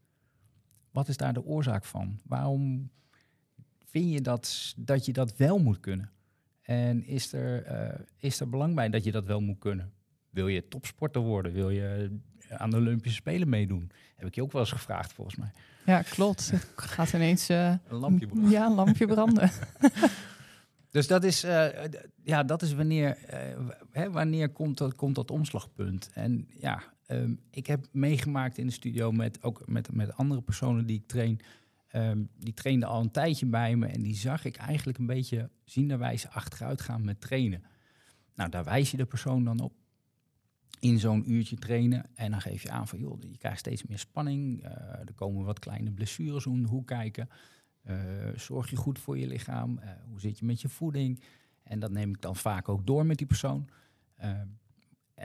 Wat 0.92 1.08
is 1.08 1.18
daar 1.18 1.34
de 1.34 1.44
oorzaak 1.44 1.86
van? 1.86 2.20
Waarom 2.24 2.90
vind 3.86 4.12
je 4.14 4.22
dat, 4.22 4.74
dat 4.78 5.06
je 5.06 5.14
dat 5.14 5.38
wel 5.38 5.58
moet 5.60 5.80
kunnen? 5.80 6.12
En 6.64 7.06
is 7.06 7.34
er, 7.34 7.64
eh, 7.64 8.00
is 8.20 8.40
er 8.40 8.50
belang 8.50 8.76
bij 8.76 8.90
dat 8.90 9.04
je 9.04 9.12
dat 9.12 9.26
wel 9.26 9.42
moet 9.42 9.60
kunnen? 9.60 9.94
Wil 10.30 10.48
je 10.48 10.68
topsporter 10.68 11.22
worden? 11.22 11.54
Wil 11.54 11.70
je 11.70 12.20
aan 12.50 12.70
de 12.70 12.78
Olympische 12.78 13.18
Spelen 13.18 13.50
meedoen? 13.50 13.92
Heb 14.16 14.28
ik 14.28 14.36
je 14.36 14.42
ook 14.42 14.52
wel 14.52 14.62
eens 14.62 14.72
gevraagd, 14.72 15.14
volgens 15.14 15.36
mij. 15.36 15.52
Ja, 15.86 16.02
klopt. 16.02 16.52
Het 16.52 16.68
gaat 16.76 17.14
ineens 17.14 17.50
eh, 17.50 17.68
Een 17.88 17.98
lampje 17.98 18.28
branden. 18.28 18.52
ja, 18.52 18.66
een 18.66 18.74
lampje 18.74 19.08
branden. 19.08 19.52
Dus 20.94 21.08
dat 21.08 21.24
is, 21.24 21.44
eh, 21.44 21.66
ja, 22.24 22.44
dat 22.44 22.62
is 22.62 22.74
wanneer, 22.74 23.18
eh, 23.18 23.40
hè, 23.92 24.12
wanneer 24.12 24.50
komt 24.50 24.78
dat, 24.78 24.96
komt 24.96 25.16
dat 25.16 25.32
omslagpunt. 25.32 26.10
En 26.14 26.48
ja, 26.58 26.84
ehm, 27.06 27.36
ik 27.50 27.68
heb 27.68 27.86
meegemaakt 27.92 28.58
in 28.58 28.66
de 28.66 28.72
studio 28.72 29.12
met, 29.12 29.44
ook 29.44 29.62
met, 29.66 29.94
met 29.94 30.16
andere 30.16 30.42
personen 30.42 30.86
die 30.86 30.98
ik 30.98 31.08
train. 31.08 31.40
Ehm, 31.94 32.24
die 32.38 32.54
trainden 32.54 32.90
al 32.90 33.02
een 33.02 33.12
tijdje 33.12 33.46
bij 33.46 33.76
me 33.76 33.88
en 33.88 34.02
die 34.02 34.16
zag 34.16 34.46
ik 34.46 34.56
eigenlijk 34.56 34.98
een 34.98 35.06
beetje 35.06 35.50
zienderwijze 35.64 36.30
achteruit 36.30 36.82
gaan 36.82 37.06
met 37.06 37.22
trainen. 37.22 37.64
Nou, 38.36 38.50
daar 38.50 38.64
wijs 38.64 38.92
je 38.92 38.98
de 38.98 39.06
persoon 39.06 39.44
dan 39.44 39.60
op. 39.60 39.74
in 40.80 41.00
zo'n 41.00 41.32
uurtje 41.32 41.56
trainen. 41.56 42.06
En 42.16 42.32
dan 42.32 42.42
geef 42.42 42.64
je 42.64 42.70
aan 42.70 42.88
van, 42.88 43.00
joh, 43.00 43.22
je 43.22 43.38
krijgt 43.38 43.60
steeds 43.60 43.84
meer 43.84 44.00
spanning. 44.00 44.64
Eh, 44.64 44.72
er 45.00 45.14
komen 45.16 45.46
wat 45.46 45.60
kleine 45.60 45.92
blessures 45.92 46.46
om 46.46 46.62
de 46.62 46.68
hoek 46.68 46.88
kijken. 46.88 47.30
Eh, 47.84 47.96
zorg 48.36 48.70
je 48.70 48.76
goed 48.76 49.00
voor 49.00 49.18
je 49.18 49.28
lichaam? 49.28 49.78
Eh, 49.78 49.90
hoe 50.10 50.20
zit 50.20 50.40
je 50.40 50.46
met 50.46 50.62
je 50.62 50.70
voeding? 50.70 51.24
En 51.64 51.80
dat 51.80 51.92
neem 51.92 52.10
ik 52.10 52.22
dan 52.22 52.36
vaak 52.36 52.70
ook 52.70 52.86
door 52.86 53.06
met 53.06 53.18
die 53.18 53.28
persoon. 53.28 53.70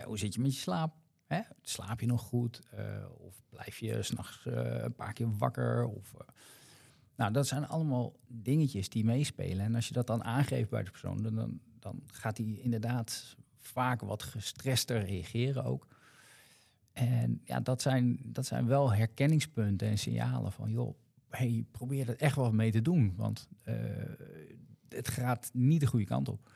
hoe 0.05 0.19
zit 0.19 0.35
je 0.35 0.41
met 0.41 0.55
je 0.55 0.61
slaap? 0.61 0.95
Hè? 1.27 1.41
Slaap 1.63 2.01
je 2.01 2.07
nog 2.07 2.23
goed? 2.23 2.63
of 3.19 3.43
blijf 3.49 3.79
je 3.79 4.03
s'nachts 4.03 4.41
een 4.45 4.95
paar 4.95 5.13
keer 5.13 5.37
wakker? 5.37 5.85
Of, 5.85 6.15
nou, 7.19 7.33
dat 7.33 7.47
zijn 7.47 7.67
allemaal 7.67 8.17
dingetjes 8.27 8.89
die 8.89 9.05
meespelen. 9.05 9.65
En 9.65 9.75
als 9.75 9.89
je 9.89 9.95
dat 9.95 10.07
dan 10.07 10.25
aangeeft 10.25 10.71
bij 10.71 10.83
de 10.83 10.91
persoon, 10.91 11.23
dan, 11.23 11.61
dan 11.79 12.03
gaat 12.07 12.39
hij 12.39 12.47
inderdaad 12.47 13.37
vaak 13.57 14.01
wat 14.01 14.23
gestrester 14.23 15.05
reageren 15.05 15.65
ook. 15.65 15.87
En 16.93 17.41
ja, 17.45 17.61
dat 17.61 17.83
zijn, 17.83 18.19
dat 18.25 18.47
zijn 18.47 18.67
wel 18.67 18.93
herkenningspunten 18.93 19.89
en 19.89 19.99
signalen 19.99 20.53
van, 20.53 20.71
joh, 20.71 20.99
hey, 21.29 21.65
probeer 21.71 22.09
er 22.09 22.17
echt 22.17 22.37
wat 22.37 22.53
mee 22.53 22.71
te 22.71 22.83
doen. 22.83 23.15
Want 23.17 23.49
uh, 23.65 23.75
het 24.89 25.09
gaat 25.09 25.51
niet 25.53 25.81
de 25.81 25.87
goede 25.87 26.05
kant 26.05 26.29
op. 26.29 26.51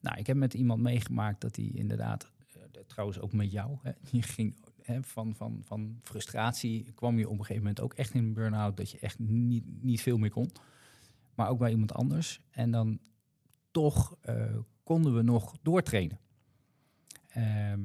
Nou, 0.00 0.18
ik 0.18 0.26
heb 0.26 0.36
met 0.36 0.54
iemand 0.54 0.82
meegemaakt 0.82 1.40
dat 1.40 1.56
hij 1.56 1.70
inderdaad, 1.74 2.30
uh, 2.56 2.62
trouwens 2.86 3.20
ook 3.20 3.32
met 3.32 3.52
jou, 3.52 3.76
hè, 3.82 3.92
je 4.18 4.22
ging 4.22 4.56
van, 5.00 5.34
van, 5.34 5.60
van 5.64 6.00
frustratie, 6.02 6.92
kwam 6.94 7.18
je 7.18 7.24
op 7.26 7.32
een 7.32 7.38
gegeven 7.38 7.62
moment 7.62 7.80
ook 7.80 7.94
echt 7.94 8.14
in 8.14 8.24
een 8.24 8.32
burn-out, 8.32 8.76
dat 8.76 8.90
je 8.90 8.98
echt 8.98 9.18
niet, 9.18 9.82
niet 9.82 10.00
veel 10.00 10.18
meer 10.18 10.30
kon. 10.30 10.50
Maar 11.34 11.48
ook 11.48 11.58
bij 11.58 11.70
iemand 11.70 11.94
anders. 11.94 12.40
En 12.50 12.70
dan 12.70 13.00
toch 13.70 14.16
uh, 14.28 14.56
konden 14.82 15.14
we 15.14 15.22
nog 15.22 15.56
doortrainen. 15.62 16.18
Ehm, 17.28 17.80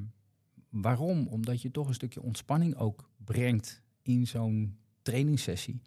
waarom? 0.70 1.27
Omdat 1.27 1.62
je 1.62 1.72
toch 1.72 1.88
een 1.88 1.93
stukje 1.93 2.22
ontspanning 2.22 2.75
ook 2.75 3.10
brengt 3.24 3.81
in 4.01 4.27
zo'n 4.27 4.77
trainingssessie. 5.01 5.81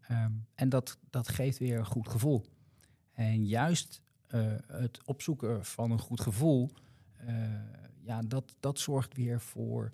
Ehm, 0.00 0.32
en 0.54 0.68
dat, 0.68 0.98
dat 1.10 1.28
geeft 1.28 1.58
weer 1.58 1.78
een 1.78 1.86
goed 1.86 2.08
gevoel. 2.08 2.44
En 3.12 3.46
juist 3.46 4.02
uh, 4.28 4.54
het 4.66 5.00
opzoeken 5.04 5.64
van 5.64 5.90
een 5.90 5.98
goed 5.98 6.20
gevoel, 6.20 6.70
uh, 7.28 7.44
ja, 8.00 8.22
dat, 8.22 8.56
dat 8.60 8.78
zorgt 8.78 9.16
weer 9.16 9.40
voor 9.40 9.92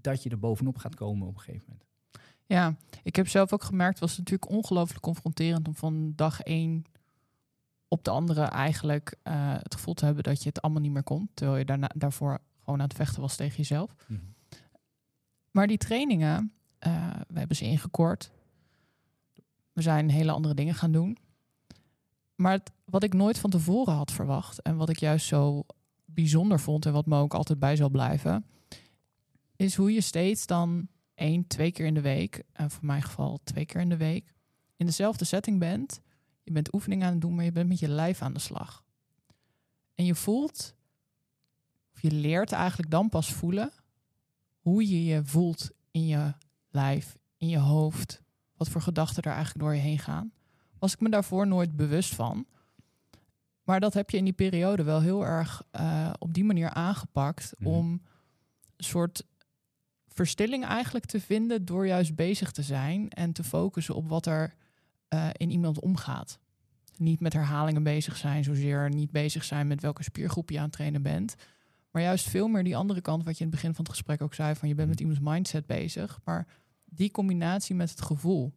dat 0.00 0.22
je 0.22 0.30
er 0.30 0.38
bovenop 0.38 0.76
gaat 0.78 0.94
komen 0.94 1.26
op 1.28 1.34
een 1.34 1.40
gegeven 1.40 1.64
moment. 1.68 1.86
Ja, 2.46 2.76
ik 3.02 3.16
heb 3.16 3.28
zelf 3.28 3.52
ook 3.52 3.62
gemerkt, 3.62 3.98
was 3.98 4.18
natuurlijk 4.18 4.50
ongelooflijk 4.50 5.02
confronterend 5.02 5.68
om 5.68 5.74
van 5.74 6.12
dag 6.14 6.40
één 6.40 6.84
op 7.88 8.04
de 8.04 8.10
andere 8.10 8.42
eigenlijk 8.42 9.16
uh, 9.24 9.54
het 9.58 9.74
gevoel 9.74 9.94
te 9.94 10.04
hebben 10.04 10.22
dat 10.24 10.42
je 10.42 10.48
het 10.48 10.62
allemaal 10.62 10.82
niet 10.82 10.92
meer 10.92 11.02
kon. 11.02 11.28
Terwijl 11.34 11.58
je 11.58 11.64
daarna, 11.64 11.90
daarvoor 11.94 12.38
gewoon 12.58 12.80
aan 12.80 12.86
het 12.86 12.96
vechten 12.96 13.20
was 13.20 13.36
tegen 13.36 13.56
jezelf. 13.56 13.94
Mm 14.06 14.16
-hmm. 14.16 14.34
Maar 15.50 15.66
die 15.66 15.78
trainingen, 15.78 16.52
uh, 16.86 17.10
we 17.28 17.38
hebben 17.38 17.56
ze 17.56 17.64
ingekort. 17.64 18.30
We 19.72 19.82
zijn 19.82 20.10
hele 20.10 20.32
andere 20.32 20.54
dingen 20.54 20.74
gaan 20.74 20.92
doen. 20.92 21.18
Maar 22.34 22.52
het, 22.52 22.70
wat 22.84 23.02
ik 23.02 23.14
nooit 23.14 23.38
van 23.38 23.50
tevoren 23.50 23.94
had 23.94 24.12
verwacht 24.12 24.62
en 24.62 24.76
wat 24.76 24.88
ik 24.88 24.98
juist 24.98 25.26
zo 25.26 25.66
bijzonder 26.04 26.60
vond 26.60 26.86
en 26.86 26.92
wat 26.92 27.06
me 27.06 27.18
ook 27.18 27.34
altijd 27.34 27.58
bij 27.58 27.76
zal 27.76 27.90
blijven, 27.90 28.44
is 29.66 29.74
hoe 29.74 29.92
je 29.92 30.00
steeds 30.00 30.46
dan 30.46 30.88
één, 31.14 31.46
twee 31.46 31.72
keer 31.72 31.86
in 31.86 31.94
de 31.94 32.00
week, 32.00 32.42
en 32.52 32.70
voor 32.70 32.84
mijn 32.84 33.02
geval 33.02 33.38
twee 33.44 33.66
keer 33.66 33.80
in 33.80 33.88
de 33.88 33.96
week, 33.96 34.34
in 34.76 34.86
dezelfde 34.86 35.24
setting 35.24 35.58
bent 35.58 36.00
je 36.48 36.54
bent 36.54 36.74
oefeningen 36.74 37.06
aan 37.06 37.12
het 37.12 37.20
doen, 37.20 37.34
maar 37.34 37.44
je 37.44 37.52
bent 37.52 37.68
met 37.68 37.78
je 37.78 37.88
lijf 37.88 38.22
aan 38.22 38.32
de 38.32 38.38
slag. 38.38 38.84
En 39.94 40.04
je 40.04 40.14
voelt, 40.14 40.74
of 41.94 42.02
je 42.02 42.10
leert 42.10 42.52
eigenlijk 42.52 42.90
dan 42.90 43.08
pas 43.08 43.32
voelen, 43.32 43.72
hoe 44.58 44.88
je 44.88 45.04
je 45.04 45.24
voelt 45.24 45.70
in 45.90 46.06
je 46.06 46.34
lijf, 46.68 47.18
in 47.36 47.48
je 47.48 47.58
hoofd, 47.58 48.22
wat 48.56 48.68
voor 48.68 48.80
gedachten 48.80 49.22
er 49.22 49.32
eigenlijk 49.32 49.64
door 49.64 49.74
je 49.74 49.80
heen 49.80 49.98
gaan. 49.98 50.32
Was 50.78 50.92
ik 50.92 51.00
me 51.00 51.08
daarvoor 51.08 51.46
nooit 51.46 51.76
bewust 51.76 52.14
van. 52.14 52.46
Maar 53.62 53.80
dat 53.80 53.94
heb 53.94 54.10
je 54.10 54.16
in 54.16 54.24
die 54.24 54.32
periode 54.32 54.82
wel 54.82 55.00
heel 55.00 55.24
erg 55.24 55.62
uh, 55.72 56.12
op 56.18 56.34
die 56.34 56.44
manier 56.44 56.70
aangepakt 56.70 57.54
mm. 57.58 57.66
om 57.66 57.90
een 58.76 58.84
soort 58.84 59.24
verstilling 60.18 60.64
eigenlijk 60.64 61.04
te 61.04 61.20
vinden 61.20 61.64
door 61.64 61.86
juist 61.86 62.14
bezig 62.14 62.50
te 62.50 62.62
zijn 62.62 63.08
en 63.08 63.32
te 63.32 63.44
focussen 63.44 63.94
op 63.94 64.08
wat 64.08 64.26
er 64.26 64.54
uh, 65.14 65.28
in 65.32 65.50
iemand 65.50 65.80
omgaat. 65.80 66.38
Niet 66.96 67.20
met 67.20 67.32
herhalingen 67.32 67.82
bezig 67.82 68.16
zijn, 68.16 68.44
zozeer 68.44 68.90
niet 68.90 69.10
bezig 69.10 69.44
zijn 69.44 69.66
met 69.66 69.80
welke 69.80 70.02
spiergroep 70.02 70.50
je 70.50 70.56
aan 70.56 70.62
het 70.62 70.72
trainen 70.72 71.02
bent. 71.02 71.34
Maar 71.90 72.02
juist 72.02 72.28
veel 72.28 72.48
meer 72.48 72.64
die 72.64 72.76
andere 72.76 73.00
kant, 73.00 73.24
wat 73.24 73.38
je 73.38 73.44
in 73.44 73.50
het 73.50 73.60
begin 73.60 73.74
van 73.74 73.84
het 73.84 73.94
gesprek 73.94 74.22
ook 74.22 74.34
zei, 74.34 74.54
van 74.54 74.68
je 74.68 74.74
bent 74.74 74.88
met 74.88 75.00
iemands 75.00 75.20
mindset 75.22 75.66
bezig. 75.66 76.20
Maar 76.24 76.46
die 76.84 77.10
combinatie 77.10 77.74
met 77.74 77.90
het 77.90 78.02
gevoel. 78.02 78.52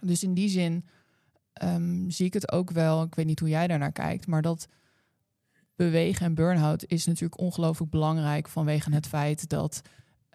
Dus 0.00 0.22
in 0.22 0.34
die 0.34 0.48
zin 0.48 0.84
um, 1.62 2.10
zie 2.10 2.26
ik 2.26 2.34
het 2.34 2.52
ook 2.52 2.70
wel, 2.70 3.02
ik 3.02 3.14
weet 3.14 3.26
niet 3.26 3.40
hoe 3.40 3.48
jij 3.48 3.66
daarnaar 3.66 3.92
kijkt, 3.92 4.26
maar 4.26 4.42
dat 4.42 4.68
bewegen 5.76 6.26
en 6.26 6.34
burn-out 6.34 6.84
is 6.86 7.06
natuurlijk 7.06 7.40
ongelooflijk 7.40 7.90
belangrijk 7.90 8.48
vanwege 8.48 8.92
het 8.94 9.06
feit 9.06 9.48
dat 9.48 9.82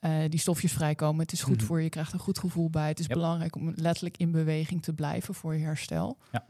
uh, 0.04 0.30
die 0.30 0.40
stofjes 0.40 0.72
vrijkomen. 0.74 1.22
Het 1.22 1.32
is 1.32 1.44
goed 1.44 1.58
mhm. 1.58 1.66
voor 1.66 1.78
je, 1.78 1.84
je 1.84 1.90
krijgt 1.90 2.14
een 2.14 2.20
goed 2.20 2.40
gevoel 2.40 2.70
bij. 2.70 2.88
Het 2.88 3.00
is 3.00 3.08
belangrijk 3.08 3.56
om 3.56 3.74
letterlijk 3.76 4.18
in 4.18 4.32
beweging 4.32 4.82
te 4.82 4.94
blijven 4.94 5.34
voor 5.34 5.56
je 5.56 5.64
herstel. 5.64 6.18
Ja. 6.32 6.46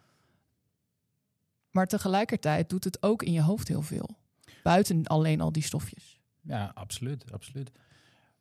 Maar 1.72 1.88
tegelijkertijd 1.88 2.70
doet 2.70 2.84
het 2.84 3.04
ook 3.04 3.24
in 3.24 3.32
je 3.32 3.42
hoofd 3.42 3.68
heel 3.68 3.82
veel. 3.82 4.18
Buiten 4.64 5.08
alleen 5.08 5.42
al 5.42 5.52
die 5.52 5.64
stofjes. 5.64 6.20
Ja, 6.42 6.72
absoluut. 6.74 7.32
absoluut. 7.32 7.72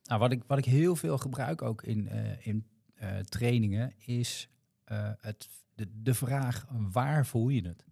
Nou, 0.04 0.20
wat, 0.20 0.32
ik, 0.32 0.42
wat 0.46 0.58
ik 0.58 0.64
heel 0.64 0.96
veel 0.96 1.18
gebruik 1.18 1.62
ook 1.62 1.82
in, 1.82 2.08
uh, 2.12 2.46
in 2.46 2.66
uh, 3.02 3.18
trainingen 3.18 3.92
is 3.98 4.48
het, 5.20 5.48
de, 5.74 5.88
de 6.02 6.14
vraag 6.14 6.66
waar 6.70 7.26
voel 7.26 7.48
je 7.48 7.66
het? 7.66 7.84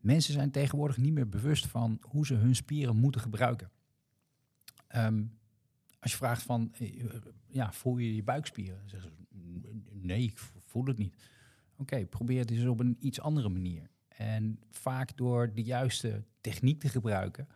Mensen 0.00 0.32
zijn 0.32 0.50
tegenwoordig 0.50 0.96
niet 0.96 1.12
meer 1.12 1.28
bewust 1.28 1.66
van 1.66 1.98
hoe 2.00 2.26
ze 2.26 2.34
hun 2.34 2.54
spieren 2.54 2.96
moeten 2.96 3.20
gebruiken. 3.20 3.70
Um, 4.96 5.38
als 6.06 6.14
je 6.14 6.24
vraagt 6.24 6.42
van, 6.42 6.72
eh, 6.78 7.04
ja, 7.46 7.72
voel 7.72 7.98
je 7.98 8.14
je 8.14 8.22
buikspieren? 8.22 8.82
Zeggen 8.86 9.10
ze, 9.10 9.38
nee, 9.92 10.22
ik 10.22 10.38
voel 10.64 10.84
het 10.84 10.98
niet. 10.98 11.16
Oké, 11.76 12.06
probeer 12.06 12.38
het 12.38 12.50
eens 12.50 12.66
op 12.66 12.80
een 12.80 12.96
iets 13.00 13.20
andere 13.20 13.48
manier. 13.48 13.90
En 14.08 14.60
vaak 14.70 15.16
door 15.16 15.54
de 15.54 15.62
juiste 15.62 16.24
techniek 16.40 16.80
te 16.80 16.88
gebruiken, 16.88 17.48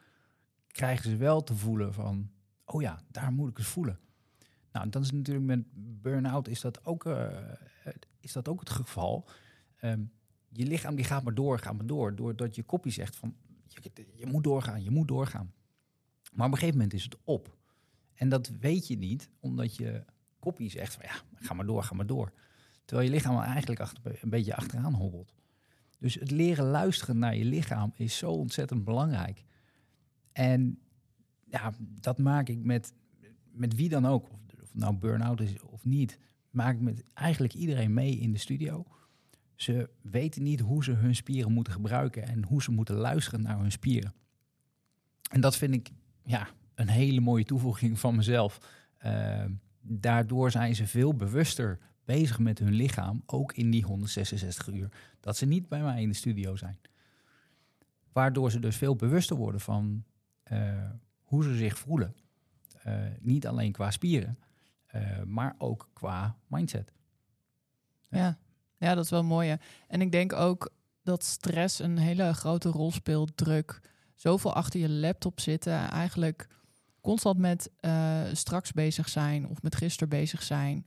krijgen 0.66 1.10
ze 1.10 1.16
wel 1.16 1.42
te 1.42 1.54
voelen 1.54 1.94
van, 1.94 2.30
oh 2.64 2.82
ja, 2.82 3.02
daar 3.08 3.32
moet 3.32 3.50
ik 3.50 3.58
eens 3.58 3.66
voelen. 3.66 3.98
Nou, 4.72 4.88
dan 4.88 5.02
is 5.02 5.10
natuurlijk 5.10 5.46
met 5.46 5.64
burn-out 6.02 6.48
is 6.48 6.60
dat 6.60 6.84
ook, 6.84 7.04
uh, 7.04 7.28
is 8.20 8.32
dat 8.32 8.48
ook 8.48 8.60
het 8.60 8.70
geval. 8.70 9.28
Um, 9.82 10.12
je 10.48 10.66
lichaam 10.66 10.94
die 10.94 11.04
gaat 11.04 11.22
maar 11.22 11.34
door, 11.34 11.58
gaat 11.58 11.76
maar 11.76 11.86
door, 11.86 12.14
doordat 12.14 12.54
je 12.54 12.62
kopje 12.62 12.90
zegt 12.90 13.16
van, 13.16 13.36
je, 13.66 14.06
je 14.14 14.26
moet 14.26 14.44
doorgaan, 14.44 14.82
je 14.82 14.90
moet 14.90 15.08
doorgaan. 15.08 15.52
Maar 16.32 16.46
op 16.46 16.52
een 16.52 16.58
gegeven 16.58 16.78
moment 16.78 16.94
is 16.94 17.04
het 17.04 17.16
op. 17.24 17.58
En 18.20 18.28
dat 18.28 18.48
weet 18.60 18.86
je 18.86 18.98
niet, 18.98 19.30
omdat 19.38 19.76
je 19.76 20.04
kopie 20.38 20.70
zegt 20.70 20.94
van 20.94 21.04
ja, 21.06 21.14
ga 21.34 21.54
maar 21.54 21.66
door, 21.66 21.82
ga 21.82 21.94
maar 21.94 22.06
door. 22.06 22.32
Terwijl 22.84 23.08
je 23.08 23.14
lichaam 23.14 23.40
eigenlijk 23.40 23.80
achter, 23.80 24.18
een 24.22 24.30
beetje 24.30 24.56
achteraan 24.56 24.94
hobbelt. 24.94 25.34
Dus 25.98 26.14
het 26.14 26.30
leren 26.30 26.64
luisteren 26.64 27.18
naar 27.18 27.36
je 27.36 27.44
lichaam 27.44 27.92
is 27.94 28.16
zo 28.16 28.30
ontzettend 28.30 28.84
belangrijk. 28.84 29.44
En 30.32 30.78
ja, 31.44 31.72
dat 31.78 32.18
maak 32.18 32.48
ik 32.48 32.64
met, 32.64 32.92
met 33.50 33.74
wie 33.74 33.88
dan 33.88 34.06
ook, 34.06 34.30
of, 34.32 34.40
of 34.62 34.74
nou 34.74 34.94
burn-out 34.94 35.40
is 35.40 35.62
of 35.62 35.84
niet, 35.84 36.18
maak 36.50 36.74
ik 36.74 36.80
met 36.80 37.02
eigenlijk 37.14 37.54
iedereen 37.54 37.94
mee 37.94 38.18
in 38.18 38.32
de 38.32 38.38
studio. 38.38 38.86
Ze 39.54 39.90
weten 40.02 40.42
niet 40.42 40.60
hoe 40.60 40.84
ze 40.84 40.92
hun 40.92 41.14
spieren 41.14 41.52
moeten 41.52 41.72
gebruiken 41.72 42.22
en 42.22 42.44
hoe 42.44 42.62
ze 42.62 42.70
moeten 42.70 42.94
luisteren 42.94 43.42
naar 43.42 43.58
hun 43.58 43.72
spieren. 43.72 44.14
En 45.30 45.40
dat 45.40 45.56
vind 45.56 45.74
ik, 45.74 45.90
ja, 46.24 46.48
een 46.80 46.88
hele 46.88 47.20
mooie 47.20 47.44
toevoeging 47.44 47.98
van 47.98 48.16
mezelf. 48.16 48.60
Uh, 49.06 49.44
daardoor 49.80 50.50
zijn 50.50 50.74
ze 50.74 50.86
veel 50.86 51.14
bewuster 51.14 51.78
bezig 52.04 52.38
met 52.38 52.58
hun 52.58 52.72
lichaam, 52.72 53.22
ook 53.26 53.52
in 53.52 53.70
die 53.70 53.84
166 53.84 54.68
uur, 54.68 54.88
dat 55.20 55.36
ze 55.36 55.46
niet 55.46 55.68
bij 55.68 55.82
mij 55.82 56.02
in 56.02 56.08
de 56.08 56.14
studio 56.14 56.56
zijn. 56.56 56.78
Waardoor 58.12 58.50
ze 58.50 58.60
dus 58.60 58.76
veel 58.76 58.96
bewuster 58.96 59.36
worden 59.36 59.60
van 59.60 60.04
uh, 60.52 60.90
hoe 61.22 61.44
ze 61.44 61.56
zich 61.56 61.78
voelen. 61.78 62.14
Uh, 62.86 62.94
niet 63.20 63.46
alleen 63.46 63.72
qua 63.72 63.90
spieren, 63.90 64.38
maar 65.24 65.54
ook 65.58 65.88
qua 65.92 66.36
mindset. 66.46 66.92
Ja. 68.10 68.38
ja, 68.76 68.94
dat 68.94 69.04
is 69.04 69.10
wel 69.10 69.24
mooi. 69.24 69.56
En 69.88 70.00
ik 70.00 70.12
denk 70.12 70.32
ook 70.32 70.72
dat 71.02 71.24
stress 71.24 71.78
een 71.78 71.98
hele 71.98 72.34
grote 72.34 72.68
rol 72.68 72.92
speelt, 72.92 73.36
druk. 73.36 73.80
Zoveel 74.14 74.54
achter 74.54 74.80
je 74.80 74.88
laptop 74.88 75.40
zitten, 75.40 75.90
eigenlijk 75.90 76.48
constant 77.00 77.38
met 77.38 77.70
uh, 77.80 78.22
straks 78.32 78.72
bezig 78.72 79.08
zijn 79.08 79.48
of 79.48 79.62
met 79.62 79.76
gisteren 79.76 80.08
bezig 80.08 80.42
zijn. 80.42 80.86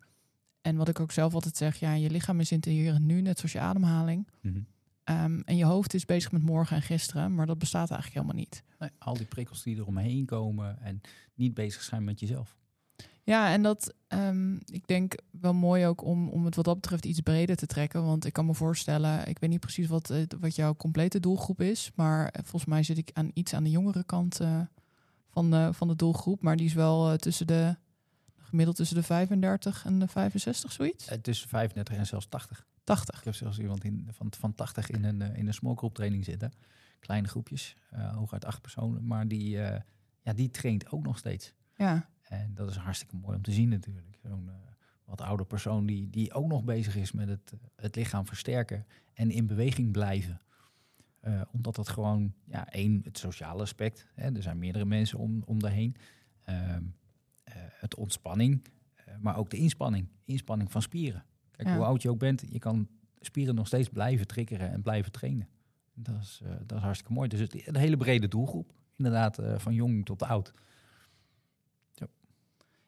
En 0.62 0.76
wat 0.76 0.88
ik 0.88 1.00
ook 1.00 1.12
zelf 1.12 1.34
altijd 1.34 1.58
zeg, 1.58 1.76
ja, 1.76 1.94
je 1.94 2.10
lichaam 2.10 2.40
is 2.40 2.52
in 2.52 2.58
het 2.58 2.66
hier 2.66 2.94
en 2.94 3.06
nu, 3.06 3.22
net 3.22 3.38
zoals 3.38 3.54
je 3.54 3.60
ademhaling. 3.60 4.28
Mhm. 4.42 4.60
Ehm, 5.04 5.40
en 5.46 5.56
je 5.56 5.66
hoofd 5.66 5.94
is 5.94 6.06
bezig 6.06 6.32
met 6.32 6.44
morgen 6.44 6.76
en 6.76 6.82
gisteren, 6.82 7.36
maar 7.36 7.46
dat 7.46 7.58
bestaat 7.58 7.90
eigenlijk 7.92 8.14
helemaal 8.14 8.44
niet. 8.44 8.64
Nee, 8.80 8.90
al 8.98 9.14
die 9.14 9.26
prikkels 9.26 9.64
die 9.64 9.76
eromheen 9.76 10.26
komen 10.26 10.82
en 10.82 11.02
niet 11.34 11.54
bezig 11.54 11.82
zijn 11.82 12.04
met 12.04 12.20
jezelf. 12.20 12.56
Ja, 13.26 13.52
en 13.52 13.62
dat 13.62 13.94
um, 14.08 14.60
ik 14.66 14.88
denk 14.88 15.16
wel 15.32 15.54
mooi 15.54 15.86
ook 15.86 16.04
om, 16.04 16.30
om 16.30 16.46
het 16.46 16.56
wat 16.56 16.66
dat 16.66 16.76
betreft 16.76 17.06
iets 17.06 17.20
breder 17.20 17.56
te 17.56 17.66
trekken. 17.66 18.06
Want 18.06 18.26
ik 18.26 18.34
kan 18.34 18.46
me 18.46 18.54
voorstellen, 18.54 19.28
ik 19.28 19.40
weet 19.40 19.50
niet 19.50 19.60
precies 19.60 19.88
wat, 19.88 20.10
eh, 20.10 20.24
wat 20.40 20.56
jouw 20.56 20.76
complete 20.76 21.20
doelgroep 21.20 21.62
is. 21.62 21.92
Maar 21.96 22.28
eh, 22.28 22.42
volgens 22.44 22.66
mij 22.66 22.84
zit 22.84 22.98
ik 22.98 23.10
aan 23.14 23.32
iets 23.34 23.54
aan 23.54 23.64
de 23.64 23.70
jongere 23.70 24.04
kant 24.04 24.42
uh, 24.42 24.62
van, 25.34 25.52
de, 25.52 25.74
van 25.74 25.88
de 25.88 25.96
doelgroep. 25.96 26.42
Maar 26.42 26.56
die 26.56 26.66
is 26.66 26.74
wel 26.74 27.12
uh, 27.12 27.18
tussen 27.18 27.48
de 27.48 27.76
gemiddeld 28.38 28.78
tussen 28.78 28.96
de 28.96 29.04
35 29.04 29.86
en 29.86 30.00
de 30.00 30.08
65, 30.08 30.72
zoiets? 30.72 31.12
Uh, 31.12 31.18
tussen 31.18 31.50
35 31.50 31.96
en 31.96 32.06
zelfs 32.06 32.28
80. 32.28 32.66
80. 32.84 33.18
Ik 33.18 33.24
heb 33.24 33.36
zelfs 33.36 33.60
iemand 33.60 33.84
in, 33.84 34.08
van, 34.12 34.34
van 34.38 34.56
80 34.56 34.90
in 34.90 35.04
een, 35.04 35.22
in 35.22 35.48
een 35.48 35.54
small 35.54 35.76
group 35.76 35.94
training 35.94 36.26
zitten. 36.26 36.52
Kleine 37.00 37.28
groepjes, 37.28 37.76
hooguit 37.90 38.46
acht 38.46 38.62
personen. 38.62 39.06
Maar 39.06 39.28
die, 39.28 39.50
ja, 40.22 40.34
die 40.36 40.52
traint 40.52 40.92
ook 40.92 41.04
nog 41.04 41.18
steeds. 41.18 41.54
Ja. 41.76 42.10
En 42.22 42.52
dat 42.54 42.70
is 42.70 42.76
hartstikke 42.76 43.16
mooi 43.16 43.36
om 43.36 43.42
te 43.42 43.52
zien 43.52 43.70
natuurlijk. 43.70 44.20
Zo'n 44.24 44.50
wat 45.06 45.22
oude 45.22 45.46
persoon 45.46 45.86
die, 45.86 46.10
die 46.10 46.34
ook 46.34 46.48
nog 46.48 46.64
bezig 46.64 46.96
is 46.96 47.12
met 47.12 47.28
het, 47.28 47.54
het 47.76 47.96
lichaam 47.96 48.26
versterken 48.26 48.86
en 49.14 49.32
in 49.32 49.48
beweging 49.48 49.92
blijven. 49.92 50.42
Uh, 51.28 51.42
omdat 51.52 51.76
dat 51.76 51.90
gewoon, 51.90 52.34
ja, 52.46 52.70
één, 52.70 53.02
het 53.04 53.18
sociale 53.18 53.62
aspect. 53.62 54.08
Hè, 54.14 54.36
er 54.36 54.42
zijn 54.42 54.60
meerdere 54.60 54.86
mensen 54.86 55.18
om, 55.18 55.44
om 55.46 55.60
daarheen. 55.60 55.96
Uh, 56.50 56.56
het 57.56 57.96
ontspanning, 57.96 58.66
maar 59.20 59.38
ook 59.38 59.50
de 59.50 59.58
inspanning. 59.58 60.08
Inspanning 60.26 60.72
van 60.72 60.82
spieren. 60.82 61.24
Kijk, 61.52 61.68
ja. 61.68 61.76
hoe 61.76 61.86
oud 61.86 62.02
je 62.02 62.10
ook 62.10 62.20
bent, 62.20 62.44
je 62.50 62.60
kan 62.60 62.88
spieren 63.20 63.56
nog 63.56 63.68
steeds 63.68 63.90
blijven 63.90 64.28
triggeren 64.28 64.72
en 64.72 64.82
blijven 64.82 65.12
trainen. 65.12 65.48
Dat 65.94 66.22
is, 66.22 66.42
dat 66.66 66.78
is 66.78 66.84
hartstikke 66.84 67.14
mooi. 67.14 67.30
Dus 67.30 67.40
het, 67.40 67.68
een 67.68 67.76
hele 67.76 67.98
brede 67.98 68.28
doelgroep. 68.28 68.74
Inderdaad, 68.96 69.40
van 69.56 69.74
jong 69.74 70.06
tot 70.06 70.24
oud. 70.24 70.54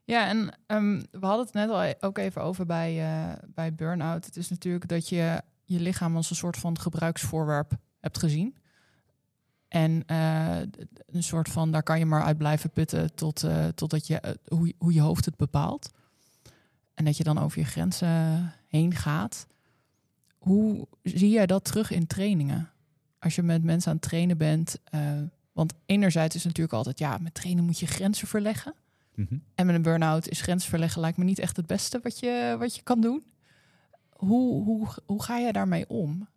Ja, 0.03 0.27
en 0.27 0.57
um, 0.67 1.03
we 1.11 1.25
hadden 1.25 1.45
het 1.45 1.53
net 1.53 1.69
al 1.69 1.93
ook 1.99 2.17
even 2.17 2.41
over 2.41 2.65
bij, 2.65 3.37
bij 3.47 3.75
burn-out. 3.75 4.25
Het 4.25 4.37
is 4.37 4.49
natuurlijk 4.49 4.87
dat 4.87 5.09
je 5.09 5.41
je 5.63 5.79
lichaam 5.79 6.15
als 6.15 6.29
een 6.29 6.35
soort 6.35 6.57
van 6.57 6.79
gebruiksvoorwerp 6.79 7.77
hebt 8.05 8.19
gezien. 8.19 8.55
En 9.67 10.03
uh, 10.11 10.59
een 11.05 11.23
soort 11.23 11.49
van, 11.49 11.71
daar 11.71 11.83
kan 11.83 11.99
je 11.99 12.05
maar 12.05 12.23
uit 12.23 12.37
blijven 12.37 12.69
putten 12.69 13.15
tot, 13.15 13.43
uh, 13.43 13.67
totdat 13.67 14.07
je, 14.07 14.37
hoe, 14.47 14.73
hoe 14.77 14.93
je 14.93 15.01
hoofd 15.01 15.25
het 15.25 15.35
bepaalt. 15.35 15.91
En 16.93 17.05
dat 17.05 17.17
je 17.17 17.23
dan 17.23 17.37
over 17.37 17.59
je 17.59 17.65
grenzen 17.65 18.53
heen 18.67 18.93
gaat. 18.93 19.47
Hoe 20.37 20.87
zie 21.03 21.29
jij 21.29 21.45
dat 21.45 21.65
terug 21.65 21.91
in 21.91 22.07
trainingen? 22.07 22.69
Als 23.19 23.35
je 23.35 23.43
met 23.43 23.63
mensen 23.63 23.89
aan 23.89 23.97
het 23.97 24.05
trainen 24.07 24.37
bent. 24.37 24.79
want 25.51 25.73
enerzijds 25.85 26.35
is 26.35 26.43
natuurlijk 26.43 26.75
altijd, 26.75 26.99
ja, 26.99 27.17
met 27.17 27.33
trainen 27.33 27.63
moet 27.63 27.79
je 27.79 27.87
grenzen 27.87 28.27
verleggen. 28.27 28.73
Mm 29.15 29.25
-hmm. 29.29 29.43
En 29.55 29.65
met 29.65 29.75
een 29.75 29.81
burn-out 29.81 30.27
is 30.27 30.41
grens 30.41 30.65
verleggen 30.65 31.01
lijkt 31.01 31.17
me 31.17 31.23
niet 31.23 31.39
echt 31.39 31.57
het 31.57 31.67
beste 31.67 31.99
wat 32.03 32.19
je, 32.19 32.55
wat 32.59 32.75
je 32.75 32.81
kan 32.81 33.01
doen. 33.01 33.23
Hoe, 34.09 34.63
hoe, 34.63 34.87
hoe 35.05 35.23
ga 35.23 35.37
je 35.37 35.51
daarmee 35.51 35.89
om? 35.89 36.27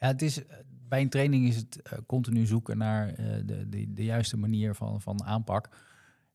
Ja, 0.00 0.06
het 0.06 0.22
is, 0.22 0.40
bij 0.88 1.00
een 1.00 1.08
training 1.08 1.46
is 1.46 1.56
het 1.56 1.80
uh, 1.92 1.98
continu 2.06 2.46
zoeken 2.46 2.78
naar 2.78 3.08
uh, 3.08 3.16
de, 3.44 3.68
de, 3.68 3.92
de, 3.92 4.04
juiste 4.04 4.36
manier 4.36 4.74
van, 4.74 5.00
van 5.00 5.24
aanpak. 5.24 5.68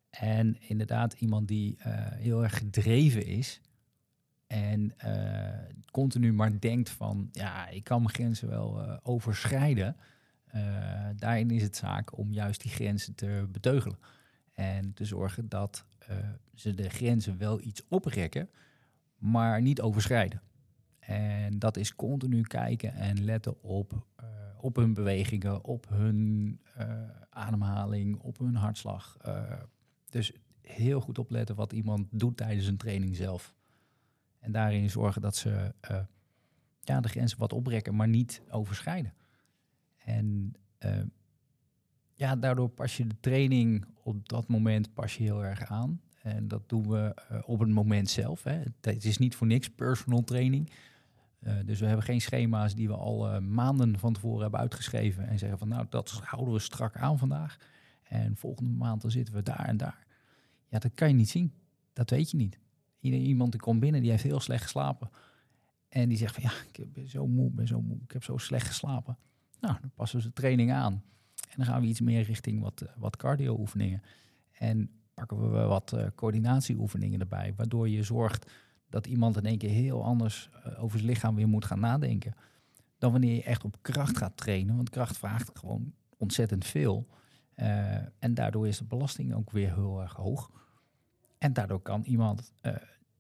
En 0.10 0.58
inderdaad, 0.60 1.14
iemand 1.14 1.48
die 1.48 1.78
heel 2.16 2.44
erg 2.44 2.58
gedreven 2.58 3.26
is 3.26 3.62
en 4.48 4.96
continu 5.92 6.34
maar 6.34 6.60
denkt 6.60 6.90
van, 6.90 7.30
ja, 7.32 7.68
ik 7.68 7.84
kan 7.84 8.02
mijn 8.02 8.14
grenzen 8.14 8.50
wel 8.50 9.00
overschrijden. 9.04 9.96
daarin 11.16 11.52
is 11.52 11.62
het 11.62 11.76
zaak 11.76 12.18
om 12.18 12.34
juist 12.34 12.62
die 12.62 12.72
grenzen 12.72 13.16
te 13.16 13.48
beteugelen. 13.52 13.98
En 14.54 14.94
te 14.94 15.06
zorgen 15.06 15.50
dat 15.50 15.86
ze 16.54 16.74
de 16.74 16.90
grenzen 16.90 17.38
wel 17.38 17.62
iets 17.62 17.82
oprekken, 17.88 18.50
maar 19.18 19.62
niet 19.62 19.82
overschrijden. 19.82 20.42
En 21.06 21.60
dat 21.60 21.78
is 21.78 21.96
continu 21.96 22.42
kijken 22.42 22.94
en 22.94 23.24
letten 23.24 23.64
op, 23.64 24.06
uh, 24.20 24.26
op 24.58 24.76
hun 24.76 24.94
bewegingen, 24.94 25.64
op 25.64 25.90
hun 25.90 26.60
uh, 26.78 26.86
ademhaling, 27.30 28.20
op 28.20 28.38
hun 28.38 28.56
hartslag. 28.56 29.18
dus 30.10 30.34
heel 30.62 31.02
goed 31.02 31.20
opletten 31.20 31.56
wat 31.56 31.74
iemand 31.74 32.08
doet 32.12 32.38
tijdens 32.38 32.68
een 32.68 32.78
training 32.78 33.16
zelf. 33.16 33.54
En 34.40 34.52
daarin 34.52 34.90
zorgen 34.90 35.22
dat 35.22 35.36
ze 35.36 35.74
ja, 36.82 37.02
de 37.02 37.10
grenzen 37.10 37.40
wat 37.40 37.54
oprekken, 37.54 37.96
maar 37.96 38.08
niet 38.08 38.42
overschrijden. 38.50 39.14
En 39.98 40.54
ja, 42.14 42.36
daardoor 42.36 42.70
pas 42.70 42.98
je 42.98 43.08
de 43.08 43.20
training 43.20 43.86
op 44.04 44.30
dat 44.30 44.48
moment 44.48 44.94
pas 44.94 45.18
je 45.18 45.24
heel 45.24 45.44
erg 45.44 45.66
aan. 45.66 46.02
En 46.22 46.48
dat 46.48 46.70
doen 46.70 46.90
we 46.90 47.16
op 47.46 47.60
het 47.60 47.70
moment 47.70 48.10
zelf. 48.10 48.44
Hè. 48.44 48.62
Het 48.82 49.06
is 49.06 49.18
niet 49.18 49.36
voor 49.36 49.48
niks 49.48 49.70
personal 49.70 50.24
training. 50.24 50.70
Uh, 51.48 51.54
dus 51.66 51.80
we 51.80 51.86
hebben 51.86 52.06
geen 52.06 52.22
schema's 52.22 52.76
die 52.76 52.88
we 52.88 52.96
al 52.96 53.34
uh, 53.34 53.40
maanden 53.40 54.00
van 54.00 54.14
tevoren 54.14 54.42
hebben 54.42 54.60
uitgeschreven. 54.60 55.28
En 55.28 55.40
zeggen 55.40 55.58
van 55.58 55.68
nou, 55.68 55.86
dat 55.90 56.12
houden 56.24 56.54
we 56.54 56.60
strak 56.60 56.98
aan 56.98 57.18
vandaag. 57.18 57.58
En 58.04 58.36
volgende 58.36 58.72
maand 58.72 59.02
dan 59.02 59.12
zitten 59.12 59.34
we 59.34 59.44
daar 59.44 59.66
en 59.66 59.78
daar. 59.78 60.06
Ja, 60.68 60.80
dat 60.80 60.94
kan 60.94 61.08
je 61.08 61.14
niet 61.14 61.30
zien. 61.30 61.54
Dat 61.94 62.10
weet 62.10 62.32
je 62.32 62.38
niet. 62.38 62.60
Iemand 63.00 63.52
die 63.52 63.62
komt 63.62 63.80
binnen, 63.80 64.02
die 64.02 64.12
heeft 64.12 64.24
heel 64.24 64.40
slecht 64.40 64.64
geslapen. 64.64 65.10
En 65.90 66.10
die 66.10 66.18
zegt 66.18 66.34
van 66.36 66.44
ja, 66.44 66.52
ik 66.74 66.94
ben 66.94 67.10
zo 67.10 67.28
moe, 67.28 67.52
ben 67.52 67.68
zo 67.68 67.82
moe. 67.82 67.98
Ik 68.04 68.12
heb 68.12 68.24
zo 68.24 68.38
slecht 68.38 68.68
geslapen. 68.68 69.18
Nou, 69.60 69.78
dan 69.82 69.92
passen 69.96 70.20
we 70.20 70.26
de 70.26 70.34
training 70.34 70.72
aan. 70.72 70.94
En 71.50 71.56
dan 71.56 71.66
gaan 71.66 71.82
we 71.82 71.88
iets 71.88 72.02
meer 72.02 72.22
richting 72.22 72.62
wat, 72.62 72.86
wat 72.98 73.18
cardio-oefeningen. 73.18 74.02
En 74.52 74.90
pakken 75.14 75.52
we 75.52 75.60
wat 75.60 75.92
uh, 75.96 76.06
coördinatieoefeningen 76.16 77.20
erbij, 77.20 77.54
waardoor 77.56 77.90
je 77.90 78.04
zorgt 78.04 78.52
dat 78.96 79.08
iemand 79.08 79.38
in 79.38 79.46
één 79.46 79.58
keer 79.58 79.70
heel 79.70 80.04
anders 80.04 80.50
uh, 80.68 80.84
over 80.84 81.00
zijn 81.00 81.12
lichaam 81.12 81.36
weer 81.36 81.48
moet 81.48 81.66
gaan 81.66 81.80
nadenken. 81.80 82.36
Dan 82.98 83.12
wanneer 83.12 83.36
je 83.36 83.44
echt 83.44 83.64
op 83.64 83.78
kracht 83.82 84.18
gaat 84.18 84.38
trainen. 84.38 84.76
Want 84.76 84.90
kracht 84.90 85.18
vraagt 85.18 85.60
gewoon 85.60 85.94
ontzettend 86.18 86.66
veel. 86.66 87.08
Uh, 87.56 87.96
en 88.20 88.34
daardoor 88.34 88.68
is 88.68 88.78
de 88.78 88.84
belasting 88.84 89.34
ook 89.34 89.52
weer 89.52 89.74
heel 89.74 90.02
erg 90.02 90.14
hoog. 90.14 90.52
En 91.38 91.54
daardoor 91.54 91.82
kan 91.82 92.04
iemand 92.04 92.52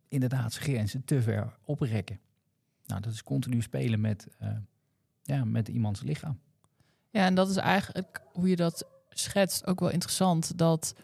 inderdaad 0.07 0.53
zijn 0.53 0.65
grenzen 0.65 1.05
te 1.05 1.21
ver 1.21 1.57
oprekken. 1.65 2.19
Nou, 2.85 3.01
dat 3.01 3.13
is 3.13 3.23
continu 3.23 3.61
spelen 3.61 4.01
met, 4.01 4.27
ja, 5.21 5.45
met 5.45 5.67
iemands 5.67 6.01
lichaam. 6.01 6.39
Ja, 7.09 7.25
en 7.25 7.35
dat 7.35 7.49
is 7.49 7.55
eigenlijk 7.57 8.21
hoe 8.33 8.49
je 8.49 8.55
dat 8.55 8.88
schetst 9.09 9.65
ook 9.65 9.79
wel 9.79 9.89
interessant. 9.89 10.57
Dat 10.57 10.95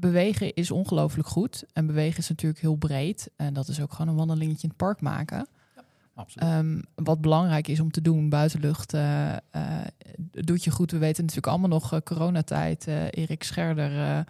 bewegen 0.00 0.54
is 0.54 0.70
ongelooflijk 0.70 1.28
goed. 1.28 1.64
En 1.72 1.86
bewegen 1.86 2.18
is 2.18 2.28
natuurlijk 2.28 2.60
heel 2.60 2.76
breed. 2.76 3.30
En 3.36 3.54
dat 3.54 3.68
is 3.68 3.80
ook 3.80 3.92
gewoon 3.92 4.08
een 4.08 4.16
wandelingetje 4.16 4.62
in 4.62 4.68
het 4.68 4.76
park 4.76 5.00
maken. 5.00 5.46
Ja, 5.76 5.82
absoluut. 6.14 6.52
Um, 6.52 6.82
wat 6.94 7.20
belangrijk 7.20 7.68
is 7.68 7.80
om 7.80 7.90
te 7.90 8.00
doen, 8.00 8.28
buitenlucht, 8.28 8.94
uh, 8.94 9.32
uh, 9.56 9.80
doet 10.30 10.64
je 10.64 10.70
goed. 10.70 10.90
We 10.90 10.98
weten 10.98 11.20
natuurlijk 11.20 11.52
allemaal 11.52 11.68
nog 11.68 11.92
uh, 11.92 12.00
coronatijd. 12.04 12.86
Erik 12.86 13.42
Scherder, 13.42 14.24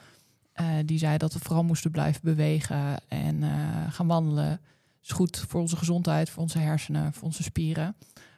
die 0.84 0.98
zei 0.98 1.16
dat 1.18 1.32
we 1.32 1.38
vooral 1.38 1.64
moesten 1.64 1.90
blijven 1.90 2.20
bewegen 2.24 2.96
en 3.08 3.42
gaan 3.90 4.06
wandelen. 4.06 4.60
is 5.02 5.10
goed 5.10 5.44
voor 5.48 5.60
onze 5.60 5.76
gezondheid, 5.76 6.30
voor 6.30 6.42
onze 6.42 6.58
hersenen, 6.58 7.12
voor 7.12 7.24
onze 7.24 7.42
spieren. 7.42 7.96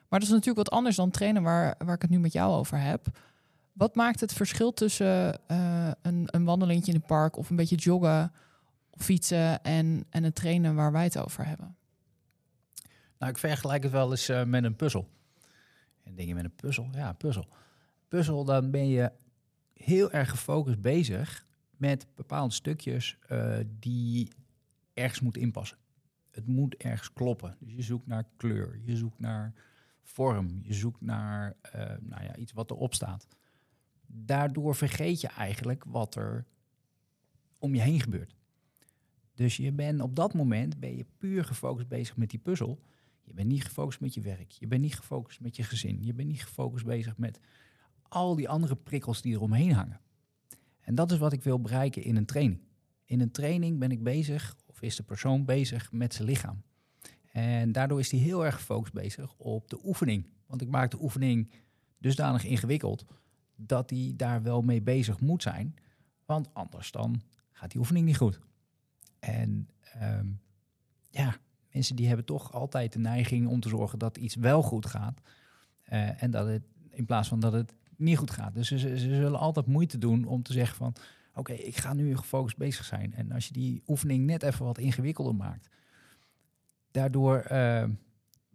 Maar 0.09 0.21
dat 0.21 0.29
is 0.29 0.35
natuurlijk 0.35 0.68
wat 0.68 0.71
anders 0.71 0.97
dan 0.97 1.11
trainen 1.11 1.42
waar, 1.42 1.75
waar 1.79 1.95
ik 1.95 2.03
het 2.03 2.11
nu 2.11 2.18
met 2.18 2.33
jou 2.33 2.53
over 2.53 2.81
heb. 2.81 3.07
Wat 3.73 3.95
maakt 3.95 4.21
het 4.21 4.33
verschil 4.33 4.73
tussen 4.73 5.41
uh, 5.51 5.91
een, 6.03 6.25
een 6.27 6.45
wandelingetje 6.45 6.93
in 6.93 6.99
het 6.99 7.07
park 7.07 7.37
of 7.37 7.51
een 7.51 7.57
beetje 7.57 7.77
joggen 7.77 8.33
of 8.91 9.03
fietsen 9.03 9.63
en, 9.63 10.05
en 10.11 10.25
het 10.25 10.35
trainen 10.35 10.75
waar 10.75 10.93
wij 10.93 11.05
het 11.05 11.19
over 11.19 11.47
hebben? 11.47 11.77
Nou, 13.19 13.33
ik 13.33 13.39
vergelijk 13.39 13.83
het 13.83 13.93
wel 13.93 14.11
eens 14.11 14.29
uh, 14.29 14.45
met 14.45 14.65
een 14.65 14.77
puzzel. 14.77 15.09
En 16.03 16.15
denk 16.15 16.35
met 16.35 16.45
een 16.45 16.55
puzzel? 16.55 16.89
Ja, 16.93 17.13
puzzel. 17.13 17.47
Puzzel, 18.09 18.45
dan 18.45 18.71
ben 18.71 18.89
je 18.89 19.13
heel 19.75 20.11
erg 20.11 20.31
gefocust 20.31 20.81
bezig 20.81 21.47
met 21.77 22.07
bepaalde 22.15 22.55
stukjes 22.55 23.17
uh, 23.31 23.57
die 23.79 24.29
ergens 24.95 25.21
moeten 25.21 25.43
inpassen. 25.43 25.77
Het 26.31 26.47
moet 26.47 26.77
ergens 26.77 27.13
kloppen. 27.13 27.57
Dus 27.59 27.75
je 27.75 27.83
zoekt 27.83 28.07
naar 28.07 28.25
kleur, 28.37 28.81
je 28.85 28.97
zoekt 28.97 29.19
naar 29.19 29.53
vorm. 30.03 30.61
Je 30.63 30.75
zoekt 30.75 31.01
naar 31.01 31.57
nou 32.01 32.25
ja, 32.25 32.37
iets 32.37 32.53
wat 32.53 32.71
erop 32.71 32.95
staat. 32.95 33.27
Daardoor 34.14 34.75
vergeet 34.75 35.20
je 35.20 35.29
eigenlijk 35.29 35.85
wat 35.85 36.14
er 36.14 36.46
om 37.59 37.75
je 37.75 37.81
heen 37.81 38.01
gebeurt. 38.01 38.37
Dus 39.35 39.57
je 39.57 39.72
bent 39.72 40.01
op 40.01 40.16
dat 40.16 40.35
moment 40.35 40.81
ben 40.81 40.96
je 40.96 41.07
puur 41.18 41.44
gefocust 41.44 41.88
bezig 41.88 42.16
met 42.16 42.31
die 42.31 42.38
puzzel. 42.38 42.83
Je 43.22 43.35
bent 43.35 43.48
niet 43.48 43.64
gefocust 43.64 44.01
met 44.01 44.14
je 44.14 44.20
werk. 44.20 44.51
Je 44.51 44.66
bent 44.66 44.81
niet 44.81 44.94
gefocust 44.94 45.40
met 45.40 45.57
je 45.57 45.62
gezin. 45.62 46.05
Je 46.05 46.12
bent 46.12 46.29
niet 46.29 46.42
gefocust 46.42 46.85
bezig 46.85 47.16
met 47.16 47.40
al 48.03 48.35
die 48.35 48.48
andere 48.48 48.77
prikkels 48.77 49.22
die 49.22 49.35
er 49.35 49.40
omheen 49.40 49.72
hangen. 49.72 50.01
En 50.81 50.94
dat 50.94 51.12
is 51.12 51.18
wat 51.18 51.33
ik 51.33 51.42
wil 51.42 51.61
bereiken 51.61 52.03
in 52.03 52.16
een 52.16 52.27
training. 52.27 52.61
In 53.05 53.20
een 53.20 53.31
training 53.31 53.79
ben 53.79 53.90
ik 53.90 54.03
bezig, 54.03 54.57
of 54.66 54.83
is 54.83 54.96
de 54.96 55.03
persoon 55.03 55.44
bezig 55.44 55.92
met 55.92 56.14
zijn 56.14 56.29
lichaam. 56.29 56.62
En 57.31 57.72
daardoor 57.72 57.98
is 57.98 58.11
hij 58.11 58.20
heel 58.20 58.44
erg 58.44 58.55
gefocust 58.55 58.92
bezig 58.92 59.35
op 59.37 59.68
de 59.70 59.79
oefening. 59.85 60.27
Want 60.46 60.62
ik 60.62 60.68
maak 60.68 60.90
de 60.90 61.03
oefening 61.03 61.51
dusdanig 61.98 62.44
ingewikkeld 62.44 63.05
dat 63.66 63.90
hij 63.90 64.12
daar 64.16 64.42
wel 64.42 64.62
mee 64.62 64.83
bezig 64.83 65.20
moet 65.20 65.42
zijn. 65.42 65.75
Want 66.25 66.55
anders 66.55 66.90
dan 66.90 67.22
gaat 67.53 67.70
die 67.70 67.81
oefening 67.81 68.07
niet 68.07 68.16
goed. 68.16 68.40
En 69.18 69.68
ehm, 69.83 70.27
ja, 71.11 71.37
mensen 71.72 71.96
die 71.96 72.07
hebben 72.07 72.25
toch 72.25 72.53
altijd 72.53 72.92
de 72.92 72.98
neiging 72.98 73.48
om 73.48 73.61
te 73.61 73.68
zorgen 73.68 73.98
dat 73.98 74.16
iets 74.16 74.35
wel 74.35 74.62
goed 74.62 74.87
gaat. 74.87 75.20
Eh, 75.83 76.22
en 76.22 76.31
dat 76.31 76.46
het 76.46 76.62
in 76.90 77.05
plaats 77.05 77.29
van 77.29 77.40
dat 77.40 77.53
het 77.53 77.75
niet 77.96 78.18
goed 78.18 78.31
gaat. 78.31 78.55
Dus 78.55 78.68
ze, 78.68 78.98
zullen 78.98 79.38
altijd 79.38 79.66
moeite 79.66 79.98
doen 79.98 80.25
om 80.25 80.42
te 80.42 80.53
zeggen 80.53 80.77
van 80.77 80.94
oké, 81.35 81.53
ik 81.53 81.77
ga 81.77 81.92
nu 81.92 82.16
gefocust 82.16 82.57
bezig 82.57 82.85
zijn. 82.85 83.14
En 83.14 83.33
als 83.33 83.46
je 83.46 83.53
die 83.53 83.83
oefening 83.87 84.27
net 84.27 84.42
even 84.42 84.64
wat 84.64 84.79
ingewikkelder 84.79 85.35
maakt, 85.35 85.68
daardoor 86.90 87.38
eh, 87.38 87.85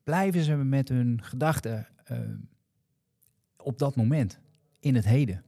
blijven 0.03 0.43
ze 0.43 0.55
met 0.55 0.89
hun 0.89 1.23
gedachten 1.23 1.87
eh, 2.03 2.19
op 3.57 3.77
dat 3.77 3.95
moment, 3.95 4.39
in 4.79 4.95
het 4.95 5.05
heden. 5.05 5.43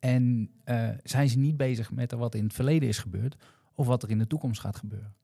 En 0.00 0.50
uh, 0.64 0.90
zijn 1.02 1.28
ze 1.28 1.38
niet 1.38 1.56
bezig 1.56 1.90
met 1.90 2.12
wat 2.12 2.34
in 2.34 2.44
het 2.44 2.52
verleden 2.52 2.88
is 2.88 2.98
gebeurd 2.98 3.36
of 3.74 3.86
wat 3.86 4.02
er 4.02 4.10
in 4.10 4.18
de 4.18 4.26
toekomst 4.26 4.60
gaat 4.60 4.76
gebeuren. 4.76 5.14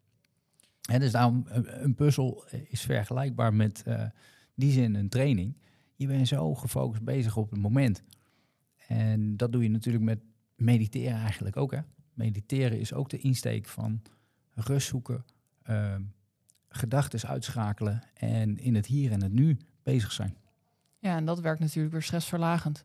En 0.91 1.01
dus 1.01 1.13
daarom, 1.13 1.45
een 1.47 1.95
puzzel 1.95 2.45
is 2.69 2.81
vergelijkbaar 2.81 3.55
met 3.55 3.85
die 4.55 4.73
zin 4.73 4.95
een 4.95 5.09
training. 5.09 5.57
Je 5.97 6.07
bent 6.07 6.29
zo 6.29 6.55
gefocust 6.55 7.03
bezig 7.03 7.37
op 7.37 7.51
het 7.51 7.61
moment. 7.61 8.03
En 8.87 9.37
dat 9.37 9.53
doe 9.53 9.63
je 9.63 9.71
natuurlijk 9.71 10.05
met 10.05 10.21
mediteren 10.57 11.19
eigenlijk 11.19 11.57
ook. 11.57 11.71
Hè? 11.71 11.81
Mediteren 12.15 12.81
is 12.81 12.93
ook 12.93 13.09
de 13.09 13.19
insteek 13.19 13.67
van 13.67 14.03
rust 14.55 14.89
zoeken, 14.89 15.25
uh, 15.71 15.97
gedachten 16.69 17.29
uitschakelen 17.29 18.03
en 18.15 18.59
in 18.59 18.75
het 18.75 18.87
hier 18.87 19.13
en 19.13 19.23
het 19.23 19.33
nu 19.33 19.57
bezig 19.83 20.13
zijn. 20.13 20.37
Ja, 20.99 21.17
en 21.17 21.25
dat 21.25 21.41
werkt 21.41 21.61
natuurlijk 21.61 21.93
weer 21.93 22.03
stressverlagend. 22.03 22.85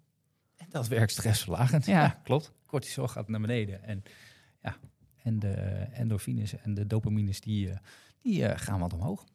En 0.58 0.68
dat 0.70 0.88
werkt 0.88 1.12
stressverlagend, 1.12 1.86
ja. 1.86 2.02
ja 2.02 2.20
klopt. 2.24 2.52
Cortisol 2.66 3.08
gaat 3.08 3.28
naar 3.28 3.42
beneden 3.42 3.84
en, 3.84 4.04
ja, 4.62 4.76
en 5.24 5.40
de 5.40 5.54
endorfines 5.94 6.58
en 6.58 6.74
de 6.74 6.88
dopamines 6.88 7.42
die, 7.42 7.70
eh, 7.70 7.78
die 8.22 8.42
uh, 8.42 8.52
gaan 8.56 8.80
wat 8.80 8.94
omhoog. 8.94 9.26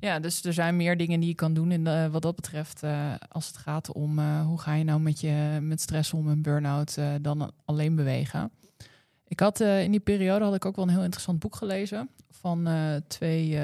Ja, 0.00 0.20
dus 0.20 0.44
er 0.44 0.52
zijn 0.52 0.76
meer 0.76 0.96
dingen 0.96 1.20
die 1.20 1.28
je 1.28 1.34
kan 1.34 1.54
doen 1.54 1.72
in 1.72 1.84
de, 1.84 2.08
wat 2.10 2.22
dat 2.22 2.34
betreft. 2.34 2.82
Uh, 2.82 3.14
als 3.28 3.46
het 3.46 3.56
gaat 3.56 3.92
om 3.92 4.18
uh, 4.18 4.46
hoe 4.46 4.60
ga 4.60 4.74
je 4.74 4.84
nou 4.84 5.00
met, 5.00 5.20
je, 5.20 5.58
met 5.62 5.80
stress 5.80 6.12
om 6.12 6.30
en 6.30 6.42
burn-out 6.42 6.98
dan 7.20 7.52
alleen 7.64 7.94
bewegen. 7.94 8.50
Ik 9.24 9.40
had 9.40 9.60
in 9.60 9.90
die 9.90 10.00
periode 10.00 10.44
had 10.44 10.54
ik 10.54 10.64
ook 10.64 10.76
wel 10.76 10.84
een 10.84 10.90
heel 10.90 11.02
interessant 11.02 11.38
boek 11.38 11.56
gelezen 11.56 12.08
van 12.30 12.68
twee, 13.06 13.58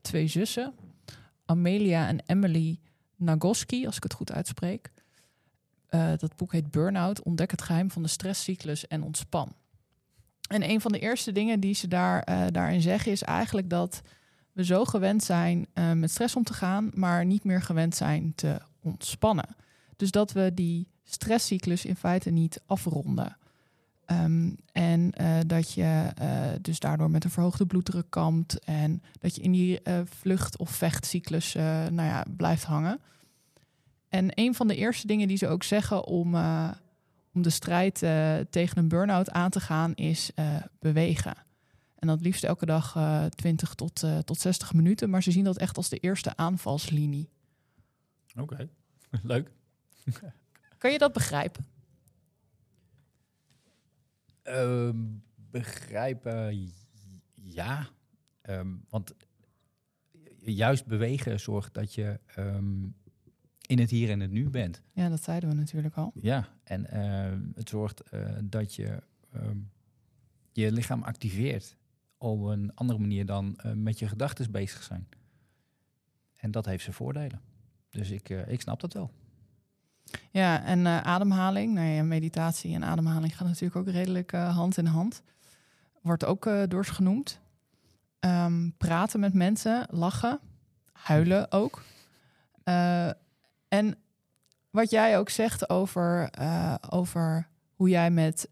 twee 0.00 0.26
zussen. 0.26 0.74
Amelia 1.44 2.08
en 2.08 2.22
Emily 2.26 2.78
Nagoski, 3.16 3.86
als 3.86 3.96
ik 3.96 4.02
het 4.02 4.12
goed 4.12 4.32
uitspreek. 4.32 4.90
Dat 5.90 6.36
boek 6.36 6.52
heet 6.52 6.70
Burnout, 6.70 7.22
ontdek 7.22 7.50
het 7.50 7.62
geheim 7.62 7.90
van 7.90 8.02
de 8.02 8.08
stresscyclus 8.08 8.86
en 8.86 9.02
ontspan. 9.02 9.52
En 10.48 10.70
een 10.70 10.80
van 10.80 10.92
de 10.92 10.98
eerste 10.98 11.32
dingen 11.32 11.60
die 11.60 11.74
ze 11.74 11.88
daar, 11.88 12.50
daarin 12.52 12.80
zeggen 12.80 13.12
is 13.12 13.22
eigenlijk 13.22 13.70
dat 13.70 14.02
we 14.52 14.64
zo 14.64 14.84
gewend 14.84 15.24
zijn 15.24 15.66
uh, 15.74 15.92
met 15.92 16.10
stress 16.10 16.36
om 16.36 16.44
te 16.44 16.54
gaan, 16.54 16.90
maar 16.94 17.24
niet 17.24 17.44
meer 17.44 17.62
gewend 17.62 17.94
zijn 17.94 18.32
te 18.34 18.60
ontspannen. 18.82 19.56
Dus 19.96 20.10
dat 20.10 20.32
we 20.32 20.54
die 20.54 20.88
stresscyclus 21.04 21.84
in 21.84 21.96
feite 21.96 22.30
niet 22.30 22.60
afronden. 22.66 23.36
Um, 24.10 24.56
en 24.72 25.12
dat 25.46 25.72
je 25.72 26.12
dus 26.60 26.78
daardoor 26.78 27.10
met 27.10 27.24
een 27.24 27.30
verhoogde 27.30 27.66
bloeddruk 27.66 28.10
kampt 28.10 28.58
en 28.58 29.02
dat 29.20 29.34
je 29.34 29.42
in 29.42 29.52
die 29.52 29.80
vlucht- 30.04 30.58
of 30.58 30.70
vechtcyclus 30.70 31.54
nou 31.54 32.02
ja, 32.02 32.24
blijft 32.36 32.64
hangen. 32.64 33.00
En 34.08 34.30
een 34.34 34.54
van 34.54 34.68
de 34.68 34.76
eerste 34.76 35.06
dingen 35.06 35.28
die 35.28 35.36
ze 35.36 35.48
ook 35.48 35.62
zeggen 35.62 36.04
om, 36.04 36.34
om 37.34 37.42
de 37.42 37.50
strijd 37.50 37.98
tegen 38.50 38.78
een 38.78 38.88
burn-out 38.88 39.30
aan 39.30 39.50
te 39.50 39.60
gaan 39.60 39.94
is 39.94 40.30
bewegen. 40.78 41.46
En 41.98 42.08
dat 42.08 42.20
liefst 42.20 42.44
elke 42.44 42.66
dag 42.66 42.96
uh, 42.96 43.24
20 43.24 43.74
tot, 43.74 44.02
uh, 44.02 44.18
tot 44.18 44.38
60 44.38 44.72
minuten. 44.72 45.10
Maar 45.10 45.22
ze 45.22 45.30
zien 45.30 45.44
dat 45.44 45.58
echt 45.58 45.76
als 45.76 45.88
de 45.88 45.98
eerste 45.98 46.36
aanvalslinie. 46.36 47.28
Oké, 48.36 48.68
leuk. 49.22 49.50
kan 50.78 50.92
je 50.92 50.98
dat 50.98 51.12
begrijpen? 51.12 51.66
Uh, 54.44 54.90
begrijpen, 55.36 56.72
ja. 57.34 57.88
Um, 58.42 58.84
want 58.88 59.14
juist 60.38 60.86
bewegen 60.86 61.40
zorgt 61.40 61.74
dat 61.74 61.94
je 61.94 62.20
um, 62.38 62.94
in 63.68 63.78
het 63.78 63.90
hier 63.90 64.10
en 64.10 64.20
het 64.20 64.30
nu 64.30 64.50
bent. 64.50 64.82
Ja, 64.92 65.08
dat 65.08 65.22
zeiden 65.22 65.48
we 65.48 65.54
natuurlijk 65.54 65.96
al. 65.96 66.12
Ja, 66.14 66.48
en 66.64 66.86
uh, 66.92 67.54
het 67.54 67.68
zorgt 67.68 68.02
uh, 68.14 68.28
dat 68.44 68.74
je 68.74 69.02
um, 69.36 69.70
je 70.52 70.72
lichaam 70.72 71.02
activeert 71.02 71.76
op 72.18 72.42
een 72.42 72.74
andere 72.74 72.98
manier 72.98 73.26
dan 73.26 73.58
uh, 73.66 73.72
met 73.72 73.98
je 73.98 74.08
gedachten 74.08 74.50
bezig 74.50 74.82
zijn. 74.82 75.08
En 76.36 76.50
dat 76.50 76.66
heeft 76.66 76.82
zijn 76.82 76.94
voordelen. 76.94 77.40
Dus 77.90 78.10
ik, 78.10 78.28
uh, 78.28 78.48
ik 78.48 78.60
snap 78.60 78.80
dat 78.80 78.92
wel. 78.92 79.10
Ja, 80.30 80.64
en 80.64 80.78
uh, 80.78 81.00
ademhaling, 81.00 81.74
nou 81.74 81.86
ja, 81.86 82.02
meditatie 82.02 82.74
en 82.74 82.84
ademhaling 82.84 83.36
gaan 83.36 83.46
natuurlijk 83.46 83.76
ook 83.76 83.88
redelijk 83.88 84.32
hand 84.32 84.76
in 84.76 84.86
hand. 84.86 85.22
Wordt 86.02 86.24
ook 86.24 86.44
ze 86.68 86.90
genoemd. 86.90 87.40
Um, 88.20 88.74
praten 88.76 89.20
met 89.20 89.34
mensen, 89.34 89.86
lachen, 89.90 90.40
huilen 90.92 91.52
ook. 91.52 91.82
En 93.68 93.96
wat 94.70 94.90
jij 94.90 95.18
ook 95.18 95.28
zegt 95.28 95.70
over, 95.70 96.30
over 96.90 97.48
hoe 97.74 97.88
jij 97.88 98.10
met 98.10 98.48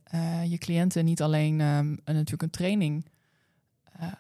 je 0.48 0.58
cliënten 0.58 1.04
niet 1.04 1.22
alleen 1.22 1.60
um, 1.60 1.98
natuurlijk 2.04 2.42
een 2.42 2.50
training 2.50 3.06
uh, 4.00 4.12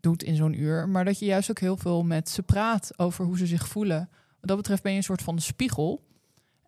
doet 0.00 0.22
in 0.22 0.36
zo'n 0.36 0.60
uur. 0.60 0.88
Maar 0.88 1.04
dat 1.04 1.18
je 1.18 1.26
juist 1.26 1.50
ook 1.50 1.58
heel 1.58 1.76
veel 1.76 2.04
met 2.04 2.28
ze 2.28 2.42
praat 2.42 2.98
over 2.98 3.24
hoe 3.24 3.38
ze 3.38 3.46
zich 3.46 3.68
voelen. 3.68 4.08
Wat 4.10 4.48
dat 4.48 4.56
betreft 4.56 4.82
ben 4.82 4.92
je 4.92 4.98
een 4.98 5.04
soort 5.04 5.22
van 5.22 5.40
spiegel. 5.40 6.06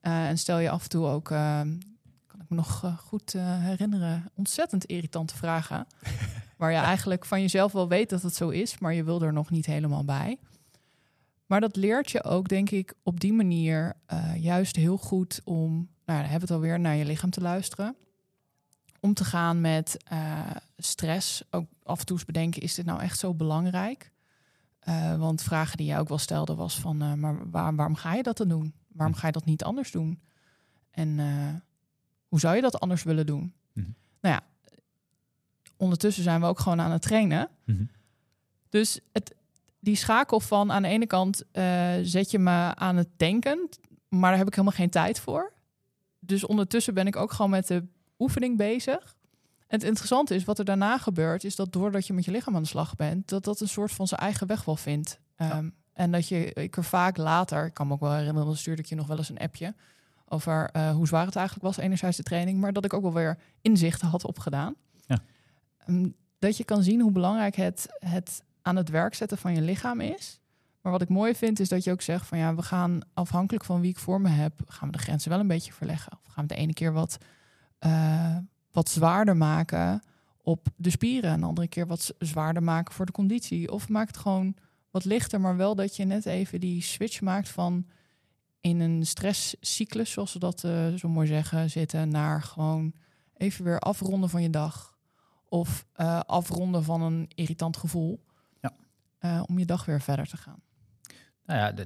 Uh, 0.03 0.29
en 0.29 0.39
stel 0.39 0.59
je 0.59 0.71
af 0.71 0.83
en 0.83 0.89
toe 0.89 1.07
ook, 1.07 1.31
uh, 1.31 1.61
kan 2.27 2.41
ik 2.41 2.49
me 2.49 2.57
nog 2.57 2.95
goed 2.99 3.33
herinneren, 3.39 4.31
ontzettend 4.35 4.85
irritante 4.85 5.37
vragen. 5.37 5.87
waar 6.57 6.71
je 6.71 6.79
eigenlijk 6.79 7.25
van 7.25 7.41
jezelf 7.41 7.73
wel 7.73 7.89
weet 7.89 8.11
dat 8.11 8.23
het 8.23 8.35
zo 8.35 8.49
is, 8.49 8.79
maar 8.79 8.95
je 8.95 9.05
wil 9.05 9.23
er 9.23 9.33
nog 9.33 9.51
niet 9.51 9.67
helemaal 9.67 10.05
bij. 10.05 10.39
Maar 11.51 11.61
dat 11.61 11.77
leert 11.77 12.11
je 12.11 12.25
ook, 12.25 12.49
denk 12.49 12.71
ik, 12.71 12.95
op 13.03 13.21
die 13.21 13.33
manier 13.33 13.97
juist 14.37 14.77
heel 14.77 14.97
goed 14.97 15.41
om, 15.45 15.73
nou, 15.77 15.89
dan 16.05 16.17
hebben 16.17 16.35
we 16.35 16.41
het 16.41 16.51
alweer, 16.51 16.81
naar 16.81 16.97
je 16.97 17.05
lichaam 17.05 17.31
te 17.31 17.41
luisteren 17.41 17.97
om 19.01 19.15
te 19.15 19.25
gaan 19.25 19.61
met 19.61 19.97
uh, 20.13 20.51
stress. 20.77 21.43
Ook 21.51 21.67
af 21.83 21.99
en 22.01 22.07
toe 22.07 22.17
eens 22.17 22.25
bedenken, 22.25 22.63
is 22.63 22.75
dit 22.75 22.85
nou 22.85 23.01
echt 23.01 23.19
zo 23.19 23.35
belangrijk? 23.35 24.13
Uh, 24.89 25.19
want 25.19 25.43
vragen 25.43 25.77
die 25.77 25.87
jij 25.87 25.99
ook 25.99 26.09
wel 26.09 26.19
stelde 26.19 26.55
was 26.55 26.79
van, 26.81 27.21
maar 27.21 27.51
waar, 27.51 27.75
waarom 27.75 27.97
ga 27.97 28.15
je 28.15 28.23
dat 28.23 28.37
dan 28.37 28.49
doen? 28.49 28.75
Waarom 28.89 29.15
ga 29.15 29.27
je 29.27 29.33
dat 29.33 29.45
niet 29.45 29.65
anders 29.65 29.91
doen? 29.91 30.21
En 30.91 31.19
hoe 32.29 32.41
zou 32.41 32.57
je 32.57 32.63
dat 32.63 32.81
anders 32.81 33.03
willen 33.03 33.27
doen? 33.27 33.55
Mm-hmm. 33.73 33.95
Nou 34.21 34.35
ja, 34.35 34.73
ondertussen 35.77 36.23
zijn 36.23 36.41
we 36.41 36.47
ook 36.47 36.61
gewoon 36.61 36.81
aan 36.81 36.93
het 36.93 37.03
trainen. 37.03 37.49
Mm-hmm. 37.65 37.91
Dus 38.69 39.01
het, 39.13 39.35
die 39.81 39.97
schakel 39.97 40.41
van 40.41 40.73
aan 40.73 40.83
de 40.83 40.89
ene 40.89 41.07
kant 41.07 41.43
zet 42.03 42.31
je 42.31 42.39
me 42.39 42.75
aan 42.75 42.97
het 42.97 43.09
denken, 43.17 43.69
maar 44.09 44.29
daar 44.31 44.39
heb 44.39 44.47
ik 44.47 44.55
helemaal 44.55 44.77
geen 44.77 44.91
tijd 44.91 45.21
voor. 45.21 45.53
Dus 46.19 46.47
ondertussen 46.47 46.95
ben 46.95 47.07
ik 47.07 47.17
ook 47.17 47.33
gewoon 47.33 47.51
met 47.51 47.67
de 47.67 47.87
oefening 48.19 48.57
bezig. 48.57 49.17
En 49.67 49.79
het 49.79 49.85
interessante 49.85 50.35
is, 50.35 50.45
wat 50.45 50.59
er 50.59 50.65
daarna 50.65 50.99
gebeurt, 50.99 51.45
is 51.45 51.57
dat 51.57 51.73
doordat 51.73 52.07
je 52.07 52.13
met 52.13 52.25
je 52.25 52.31
lichaam 52.31 52.57
aan 52.57 52.63
de 52.63 52.69
slag 52.69 52.97
bent, 52.97 53.29
dat 53.29 53.45
dat 53.45 53.61
een 53.61 53.69
soort 53.69 53.93
van 53.93 54.07
zijn 54.07 54.21
eigen 54.21 54.47
weg 54.47 54.65
wel 54.65 54.77
vindt. 54.77 55.21
Ja. 55.37 55.57
Um, 55.57 55.75
en 55.93 56.11
dat 56.11 56.29
je, 56.29 56.53
ik 56.53 56.77
er 56.77 56.85
vaak 56.85 57.17
later, 57.17 57.67
ik 57.67 57.75
kan 57.75 57.87
me 57.87 57.93
ook 57.93 58.01
wel 58.01 58.13
herinneren, 58.13 58.47
dan 58.47 58.57
stuurde 58.57 58.83
ik 58.83 58.89
je 58.89 58.95
nog 58.95 59.07
wel 59.07 59.17
eens 59.17 59.29
een 59.29 59.39
appje 59.39 59.75
over 60.29 60.71
uh, 60.77 60.91
hoe 60.91 61.07
zwaar 61.07 61.27
het 61.27 61.37
eigenlijk 61.37 61.67
was, 61.67 61.77
enerzijds 61.77 62.17
de 62.17 62.23
training, 62.23 62.61
maar 62.61 62.73
dat 62.73 62.85
ik 62.85 62.93
ook 62.93 63.03
wel 63.03 63.13
weer 63.13 63.39
inzichten 63.61 64.09
had 64.09 64.25
opgedaan. 64.25 64.75
Ja. 65.07 65.19
Um, 65.89 66.15
dat 66.39 66.57
je 66.57 66.65
kan 66.65 66.83
zien 66.83 67.01
hoe 67.01 67.13
belangrijk 67.13 67.57
het, 67.57 67.87
het 67.99 68.43
aan 68.71 68.77
het 68.77 68.89
werk 68.89 69.15
zetten 69.15 69.39
van 69.39 69.55
je 69.55 69.61
lichaam 69.61 70.01
is. 70.01 70.41
Maar 70.81 70.93
wat 70.93 71.03
ik 71.03 71.09
mooi 71.09 71.35
vind, 71.35 71.61
is 71.61 71.69
dat 71.69 71.85
je 71.85 71.91
ook 71.91 72.03
zegt 72.03 72.27
van 72.27 72.39
ja, 72.39 72.55
we 72.55 72.63
gaan 72.63 73.01
afhankelijk 73.15 73.65
van 73.65 73.81
wie 73.81 73.91
ik 73.91 73.99
voor 73.99 74.21
me 74.21 74.29
heb, 74.29 74.53
gaan 74.67 74.91
we 74.91 74.97
de 74.97 75.03
grenzen 75.03 75.31
wel 75.31 75.41
een 75.41 75.47
beetje 75.47 75.73
verleggen. 75.73 76.13
Of 76.13 76.33
gaan 76.33 76.47
we 76.47 76.55
de 76.55 76.61
ene 76.61 76.73
keer 76.73 76.93
wat 76.93 77.17
uh, 77.81 78.37
wat 78.73 78.89
zwaarder 78.89 79.37
maken 79.37 80.03
op 80.43 80.67
de 80.77 80.91
spieren. 80.91 81.31
En 81.31 81.41
de 81.41 81.47
andere 81.47 81.69
keer 81.69 81.87
wat 81.87 82.15
zwaarder 82.19 82.63
maken 82.63 82.95
voor 82.95 83.07
de 83.07 83.13
conditie. 83.13 83.73
Of 83.73 83.89
maak 83.89 84.07
het 84.07 84.17
gewoon 84.17 84.55
wat 84.91 85.05
lichter, 85.05 85.41
maar 85.41 85.57
wel 85.57 85.75
dat 85.75 85.97
je 85.97 86.05
net 86.05 86.27
even 86.27 86.61
die 86.61 86.83
switch 86.83 87.21
maakt 87.21 87.49
van 87.49 87.87
in 88.61 88.81
een 88.81 89.07
stresscyclus, 89.07 90.11
zoals 90.11 90.33
we 90.33 90.39
dat 90.39 90.63
uh, 90.63 90.95
zo 90.95 91.09
mooi 91.09 91.27
zeggen, 91.27 91.71
zitten 91.71 92.09
naar 92.09 92.43
gewoon 92.43 92.93
even 93.37 93.65
weer 93.65 93.79
afronden 93.79 94.31
van 94.31 94.43
je 94.43 94.51
dag. 94.51 94.99
Of 95.49 95.87
uh, 95.97 96.21
afronden 96.21 96.85
van 96.85 97.03
een 97.03 97.31
irritant 97.35 97.77
gevoel. 97.77 98.21
Eh, 99.21 99.43
om 99.47 99.59
je 99.59 99.65
dag 99.65 99.85
weer 99.85 100.01
verder 100.01 100.29
te 100.29 100.37
gaan? 100.37 100.63
Nou 101.45 101.59
ja, 101.59 101.85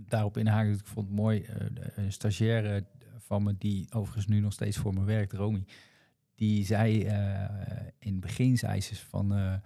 daarop 0.00 0.36
inhaken. 0.36 0.72
Ik 0.72 0.86
vond 0.86 1.06
het 1.06 1.16
mooi. 1.16 1.40
Uh, 1.40 1.66
een 1.94 2.12
stagiaire 2.12 2.86
van 3.18 3.42
me, 3.42 3.54
die 3.58 3.92
overigens 3.92 4.26
nu 4.26 4.40
nog 4.40 4.52
steeds 4.52 4.76
voor 4.76 4.94
me 4.94 5.04
werkt, 5.04 5.32
Romy. 5.32 5.64
Die 6.34 6.64
zei 6.64 7.04
uh, 7.04 7.44
in 7.98 8.12
het 8.12 8.20
begin, 8.20 8.58
zei 8.58 8.80
ze 8.80 8.96
van, 8.96 9.26
nou, 9.26 9.60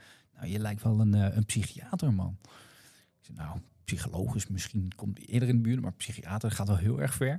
je 0.45 0.59
lijkt 0.59 0.83
wel 0.83 1.01
een, 1.01 1.13
een 1.13 1.45
psychiater, 1.45 2.15
man. 2.15 2.39
Ik 2.43 3.25
zei, 3.25 3.39
nou, 3.39 3.59
psychologisch 3.85 4.49
misschien 4.49 4.93
komt 4.97 5.29
eerder 5.29 5.49
in 5.49 5.57
de 5.57 5.63
buurt, 5.63 5.81
maar 5.81 5.93
psychiater 5.93 6.51
gaat 6.51 6.69
wel 6.69 6.77
heel 6.77 7.01
erg 7.01 7.15
ver. 7.15 7.39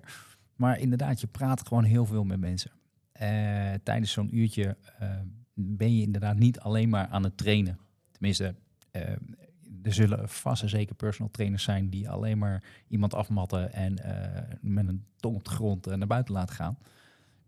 Maar 0.55 0.79
inderdaad, 0.79 1.21
je 1.21 1.27
praat 1.27 1.67
gewoon 1.67 1.83
heel 1.83 2.05
veel 2.05 2.23
met 2.23 2.39
mensen. 2.39 2.71
tijdens 3.83 4.11
zo'n 4.11 4.37
uurtje 4.37 4.77
ben 5.53 5.95
je 5.95 6.01
inderdaad 6.01 6.37
niet 6.37 6.59
alleen 6.59 6.89
maar 6.89 7.07
aan 7.07 7.23
het 7.23 7.37
trainen. 7.37 7.79
Tenminste, 8.11 8.55
er 9.83 9.93
zullen 9.93 10.29
vast 10.29 10.61
en 10.61 10.69
zeker 10.69 10.95
personal 10.95 11.31
trainers 11.31 11.63
zijn 11.63 11.89
die 11.89 12.09
alleen 12.09 12.37
maar 12.37 12.63
iemand 12.87 13.13
afmatten 13.13 13.73
en 13.73 13.99
uh, 14.05 14.41
met 14.61 14.87
een 14.87 15.05
tong 15.15 15.35
op 15.35 15.43
de 15.43 15.49
grond 15.49 15.87
uh, 15.87 15.95
naar 15.95 16.07
buiten 16.07 16.33
laten 16.33 16.55
gaan. 16.55 16.77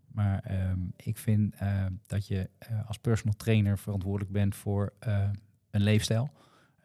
Maar 0.06 0.70
um, 0.70 0.92
ik 0.96 1.18
vind 1.18 1.54
uh, 1.62 1.86
dat 2.06 2.26
je 2.26 2.50
als 2.86 2.98
personal 2.98 3.34
trainer 3.34 3.78
verantwoordelijk 3.78 4.32
bent 4.32 4.54
voor 4.54 4.92
een 5.70 5.82
leefstijl. 5.82 6.30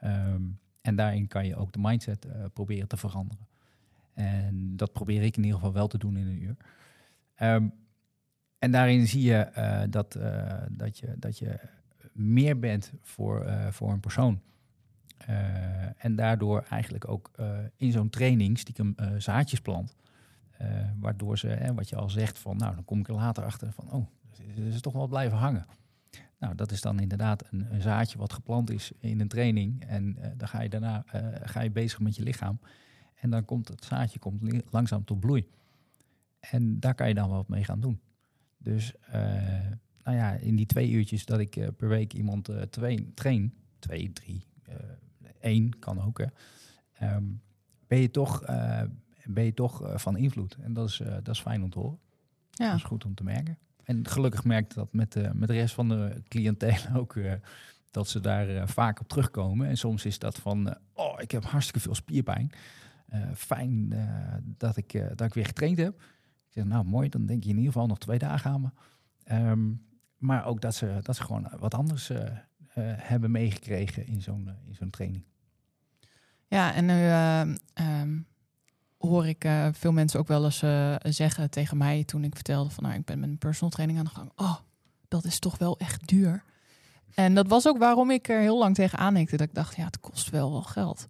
Um, 0.04 0.60
en 0.82 0.96
daarin 0.96 1.28
kan 1.28 1.46
je 1.46 1.56
ook 1.56 1.72
de 1.72 1.80
mindset 1.80 2.28
proberen 2.54 2.88
te 2.88 2.98
veranderen. 2.98 3.48
En 4.14 4.76
dat 4.76 4.92
probeer 4.92 5.24
ik 5.24 5.38
in 5.38 5.44
ieder 5.44 5.60
geval 5.60 5.74
wel 5.74 5.88
te 5.88 5.98
doen 5.98 6.18
in 6.18 6.28
een 6.28 6.42
uur. 6.42 6.56
Um, 7.42 7.74
en 8.60 8.72
daarin 8.72 9.08
zie 9.08 9.22
je 9.22 9.52
dat, 9.90 10.20
dat, 10.72 10.98
je 10.98 11.16
dat 11.18 11.38
je 11.38 11.60
meer 12.12 12.60
bent 12.60 12.94
voor, 13.02 13.48
voor 13.72 13.92
een 13.92 14.00
persoon. 14.00 14.42
Uh, 15.30 16.06
en 16.06 16.16
daardoor 16.16 16.66
eigenlijk 16.70 17.08
ook 17.08 17.32
uh, 17.40 17.58
in 17.76 17.92
zo'n 17.92 18.10
training 18.10 18.60
stiekem 18.60 18.96
uh, 19.00 19.12
zaadjes 19.18 19.60
plant. 19.60 19.96
waardoor 21.00 21.38
ze, 21.38 21.48
hè, 21.48 21.74
wat 21.74 21.90
je 21.90 21.96
al 21.96 22.10
zegt, 22.10 22.40
van 22.40 22.58
nou, 22.58 22.76
dan 22.76 22.86
kom 22.86 23.00
ik 23.00 23.08
er 23.08 23.14
later 23.14 23.44
achter 23.44 23.72
van, 23.72 23.92
oh, 23.92 24.06
ze 24.32 24.68
is 24.68 24.82
toch 24.82 24.94
wel 24.94 25.08
blijven 25.08 25.38
hangen. 25.38 25.66
Nou, 26.40 26.56
dat 26.56 26.72
is 26.72 26.82
dan 26.82 27.00
inderdaad 27.00 27.44
een, 27.52 27.82
zaadje 27.82 28.18
wat 28.18 28.34
geplant 28.34 28.70
is 28.70 28.92
in 29.00 29.20
een 29.20 29.28
training. 29.28 29.86
En 29.86 30.18
dan 30.38 30.48
ga 30.48 30.62
je 30.62 30.70
daarna 30.70 31.04
ga 31.44 31.62
je 31.62 31.72
bezig 31.72 32.00
met 32.00 32.16
je 32.16 32.24
lichaam. 32.24 32.60
En 33.16 33.30
dan 33.30 33.46
komt 33.46 33.68
het 33.68 33.86
zaadje 33.86 34.20
komt 34.20 34.64
langzaam 34.70 35.04
tot 35.04 35.20
bloei. 35.20 35.48
En 36.40 36.80
daar 36.80 36.96
kan 36.96 37.08
je 37.08 37.14
dan 37.14 37.30
wat 37.30 37.48
mee 37.48 37.64
gaan 37.64 37.80
doen. 37.80 38.00
Dus 38.58 38.94
nou 40.04 40.18
ja, 40.18 40.32
in 40.32 40.56
die 40.56 40.66
twee 40.66 40.90
uurtjes 40.90 41.26
dat 41.26 41.40
ik 41.40 41.76
per 41.78 41.88
week 41.88 42.14
iemand 42.14 42.50
twee, 42.70 43.12
train, 43.14 43.54
twee, 43.80 44.14
drie, 44.14 44.46
één 45.40 45.80
kan 45.80 46.02
ook, 46.02 46.18
hè, 46.18 46.26
ehm, 46.94 47.24
ben 47.88 48.00
je 48.00 48.12
toch, 48.12 48.50
uh, 48.50 48.82
ben 49.26 49.44
je 49.44 49.54
toch 49.54 49.82
uh, 49.82 49.98
van 49.98 50.18
invloed. 50.18 50.58
En 50.62 50.74
dat 50.74 50.90
is, 50.90 51.00
uh, 51.00 51.08
dat 51.08 51.36
is 51.36 51.42
fijn 51.42 51.64
om 51.64 51.70
te 51.70 51.80
horen. 51.80 52.00
Ja. 52.52 52.68
Dat 52.68 52.76
is 52.76 52.84
goed 52.84 53.06
om 53.06 53.16
te 53.16 53.24
merken. 53.24 53.58
En 53.84 54.08
gelukkig 54.08 54.44
merkt 54.44 54.74
dat 54.74 54.94
met, 54.94 55.34
met 55.34 55.48
de 55.48 55.54
rest 55.54 55.74
van 55.74 55.90
de 55.90 56.22
cliëntelen 56.28 56.96
ook 57.00 57.16
dat 57.92 58.08
ze 58.08 58.20
daar 58.20 58.68
vaak 58.70 59.00
op 59.00 59.08
terugkomen. 59.08 59.68
En 59.68 59.78
soms 59.78 60.06
is 60.06 60.20
dat 60.20 60.38
van, 60.38 60.78
oh, 60.94 61.22
ik 61.22 61.32
heb 61.32 61.44
hartstikke 61.44 61.80
veel 61.80 61.96
spierpijn. 61.96 62.52
fijn 63.36 63.94
dat, 64.44 64.78
ik, 64.78 65.04
dat 65.16 65.28
ik 65.28 65.34
weer 65.34 65.46
getraind 65.46 65.78
heb. 65.78 66.02
Ik 66.48 66.54
zeg, 66.54 66.64
nou 66.64 66.86
mooi, 66.86 67.10
dan 67.10 67.26
denk 67.26 67.44
je 67.44 67.50
in 67.50 67.56
ieder 67.56 67.72
geval 67.72 67.88
nog 67.88 67.98
twee 67.98 68.20
dagen 68.20 68.52
aan 68.52 68.62
me. 68.62 68.70
Um, 69.50 69.86
maar 70.18 70.46
ook 70.46 70.62
dat 70.62 70.76
ze, 70.76 71.00
dat 71.02 71.16
ze 71.16 71.24
gewoon 71.24 71.48
wat 71.60 71.74
anders 71.74 72.12
hebben 72.84 73.32
meegekregen 73.32 74.08
in 74.08 74.22
zo'n 74.22 74.50
in 74.66 74.76
zo'n 74.76 74.90
training. 74.90 75.24
Ja, 76.48 76.74
en 76.74 76.86
nu 76.86 76.94
uh, 76.94 78.02
um, 78.02 78.26
hoor 78.98 79.28
ik 79.28 79.48
veel 79.72 79.92
mensen 79.92 80.20
ook 80.20 80.28
wel 80.28 80.44
eens 80.44 80.64
zeggen 81.16 81.50
tegen 81.50 81.78
mij 81.78 82.04
toen 82.04 82.24
ik 82.24 82.36
vertelde 82.36 82.70
van 82.70 82.84
nou, 82.84 82.96
ik 82.96 83.06
ben 83.06 83.20
met 83.20 83.30
een 83.30 83.38
personal 83.38 83.70
training 83.70 84.00
aan 84.00 84.06
de 84.06 84.12
gang. 84.12 84.32
Oh, 84.36 84.56
dat 85.08 85.26
is 85.26 85.40
toch 85.40 85.58
wel 85.58 85.78
echt 85.78 86.08
duur. 86.08 86.44
En 87.14 87.36
dat 87.36 87.48
was 87.48 87.68
ook 87.68 87.78
waarom 87.78 88.12
ik 88.12 88.30
er 88.30 88.40
heel 88.40 88.58
lang 88.58 88.76
tegen 88.76 88.98
aanhikte. 89.00 89.38
Dat 89.38 89.48
ik 89.48 89.54
dacht, 89.54 89.76
ja, 89.76 89.86
het 89.86 90.00
kost 90.00 90.30
wel 90.30 90.52
wel 90.52 90.62
geld. 90.62 91.08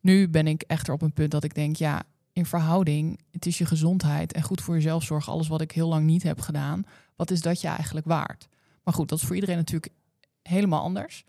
Nu 0.00 0.28
ben 0.28 0.46
ik 0.46 0.62
echter 0.62 0.94
op 0.94 1.02
een 1.02 1.12
punt 1.12 1.30
dat 1.30 1.44
ik 1.44 1.54
denk, 1.54 1.76
ja, 1.76 2.02
in 2.32 2.46
verhouding, 2.46 3.20
het 3.30 3.46
is 3.46 3.58
je 3.58 3.66
gezondheid 3.66 4.32
en 4.32 4.42
goed 4.42 4.60
voor 4.60 4.74
jezelf 4.74 5.02
zorgen, 5.02 5.32
alles 5.32 5.48
wat 5.48 5.60
ik 5.60 5.72
heel 5.72 5.88
lang 5.88 6.06
niet 6.06 6.22
heb 6.22 6.40
gedaan, 6.40 6.84
wat 7.16 7.30
is 7.30 7.40
dat 7.40 7.60
je 7.60 7.68
eigenlijk 7.68 8.06
waard? 8.06 8.48
Maar 8.84 8.94
goed, 8.94 9.08
dat 9.08 9.18
is 9.18 9.24
voor 9.24 9.34
iedereen 9.34 9.56
natuurlijk 9.56 9.92
helemaal 10.42 10.82
anders. 10.82 11.24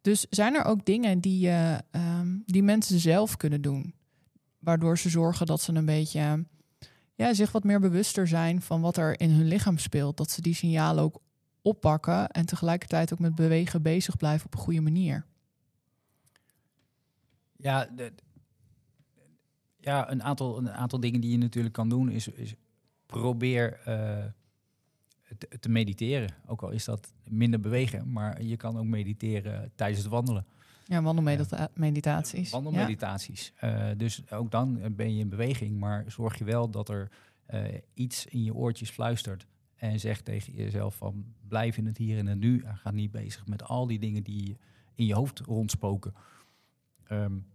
Dus 0.00 0.26
zijn 0.30 0.54
er 0.54 0.64
ook 0.64 0.84
dingen 0.84 1.20
die, 1.20 1.48
uh, 1.48 1.78
die 2.44 2.62
mensen 2.62 2.98
zelf 2.98 3.36
kunnen 3.36 3.60
doen, 3.60 3.94
waardoor 4.58 4.98
ze 4.98 5.08
zorgen 5.08 5.46
dat 5.46 5.60
ze 5.60 5.74
een 5.74 5.84
beetje 5.84 6.44
ja, 7.14 7.34
zich 7.34 7.52
wat 7.52 7.64
meer 7.64 7.80
bewuster 7.80 8.28
zijn 8.28 8.62
van 8.62 8.80
wat 8.80 8.96
er 8.96 9.20
in 9.20 9.30
hun 9.30 9.46
lichaam 9.46 9.78
speelt, 9.78 10.16
dat 10.16 10.30
ze 10.30 10.42
die 10.42 10.54
signalen 10.54 11.04
ook 11.04 11.20
oppakken 11.62 12.28
en 12.28 12.46
tegelijkertijd 12.46 13.12
ook 13.12 13.18
met 13.18 13.34
bewegen 13.34 13.82
bezig 13.82 14.16
blijven 14.16 14.46
op 14.46 14.54
een 14.54 14.60
goede 14.60 14.80
manier? 14.80 15.26
Ja, 17.56 17.84
de, 17.84 18.12
ja 19.80 20.10
een, 20.10 20.22
aantal, 20.22 20.58
een 20.58 20.70
aantal 20.70 21.00
dingen 21.00 21.20
die 21.20 21.30
je 21.30 21.38
natuurlijk 21.38 21.74
kan 21.74 21.88
doen 21.88 22.10
is, 22.10 22.28
is 22.28 22.54
probeer 23.06 23.80
uh, 23.88 24.24
te, 25.38 25.58
te, 25.60 25.68
mediteren. 25.68 26.34
Ook 26.46 26.62
al 26.62 26.70
is 26.70 26.84
dat 26.84 27.12
minder 27.28 27.60
bewegen, 27.60 28.12
maar 28.12 28.42
je 28.42 28.56
kan 28.56 28.78
ook 28.78 28.84
mediteren 28.84 29.70
tijdens 29.74 30.02
het 30.02 30.10
wandelen. 30.10 30.46
Ja, 30.84 31.02
wandelmeditaties. 31.02 32.50
wandelmeditaties. 32.50 33.52
Ja. 33.60 33.90
Uh, 33.90 33.98
dus 33.98 34.30
ook 34.30 34.50
dan 34.50 34.94
ben 34.96 35.14
je 35.14 35.20
in 35.20 35.28
beweging, 35.28 35.78
maar 35.78 36.04
zorg 36.06 36.38
je 36.38 36.44
wel 36.44 36.70
dat 36.70 36.88
er 36.88 37.10
uh, 37.50 37.64
iets 37.94 38.26
in 38.26 38.44
je 38.44 38.54
oortjes 38.54 38.90
fluistert. 38.90 39.46
En 39.74 40.00
zeg 40.00 40.20
tegen 40.20 40.52
jezelf 40.52 40.94
van 40.94 41.24
blijf 41.48 41.76
in 41.76 41.86
het 41.86 41.96
hier 41.96 42.18
en 42.18 42.26
het 42.26 42.38
nu. 42.38 42.62
En 42.62 42.76
ga 42.76 42.90
niet 42.90 43.10
bezig 43.10 43.46
met 43.46 43.62
al 43.62 43.86
die 43.86 43.98
dingen 43.98 44.22
die 44.22 44.56
in 44.94 45.06
je 45.06 45.14
hoofd 45.14 45.38
rondspoken. 45.38 46.14
Um, 47.12 47.46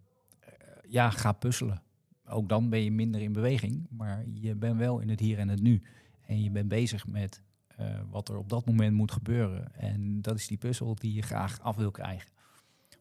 ja, 0.87 1.09
ga 1.09 1.31
puzzelen. 1.31 1.81
Ook 2.25 2.49
dan 2.49 2.69
ben 2.69 2.83
je 2.83 2.91
minder 2.91 3.21
in 3.21 3.33
beweging, 3.33 3.87
maar 3.89 4.23
je 4.33 4.55
bent 4.55 4.77
wel 4.77 4.99
in 4.99 5.09
het 5.09 5.19
hier 5.19 5.39
en 5.39 5.47
het 5.47 5.61
nu. 5.61 5.81
En 6.25 6.43
je 6.43 6.51
bent 6.51 6.67
bezig 6.67 7.07
met 7.07 7.42
uh, 7.79 7.99
wat 8.09 8.29
er 8.29 8.37
op 8.37 8.49
dat 8.49 8.65
moment 8.65 8.95
moet 8.95 9.11
gebeuren. 9.11 9.75
En 9.75 10.21
dat 10.21 10.35
is 10.35 10.47
die 10.47 10.57
puzzel 10.57 10.95
die 10.95 11.13
je 11.13 11.21
graag 11.21 11.61
af 11.61 11.75
wil 11.75 11.91
krijgen. 11.91 12.29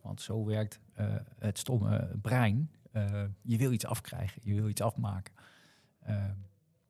Want 0.03 0.21
zo 0.21 0.45
werkt 0.45 0.81
uh, 1.01 1.07
het 1.39 1.59
stomme 1.59 2.11
brein. 2.23 2.71
Uh, 2.93 3.23
je 3.43 3.57
wil 3.57 3.73
iets 3.73 3.87
afkrijgen, 3.87 4.41
je 4.45 4.55
wil 4.55 4.69
iets 4.69 4.81
afmaken. 4.81 5.35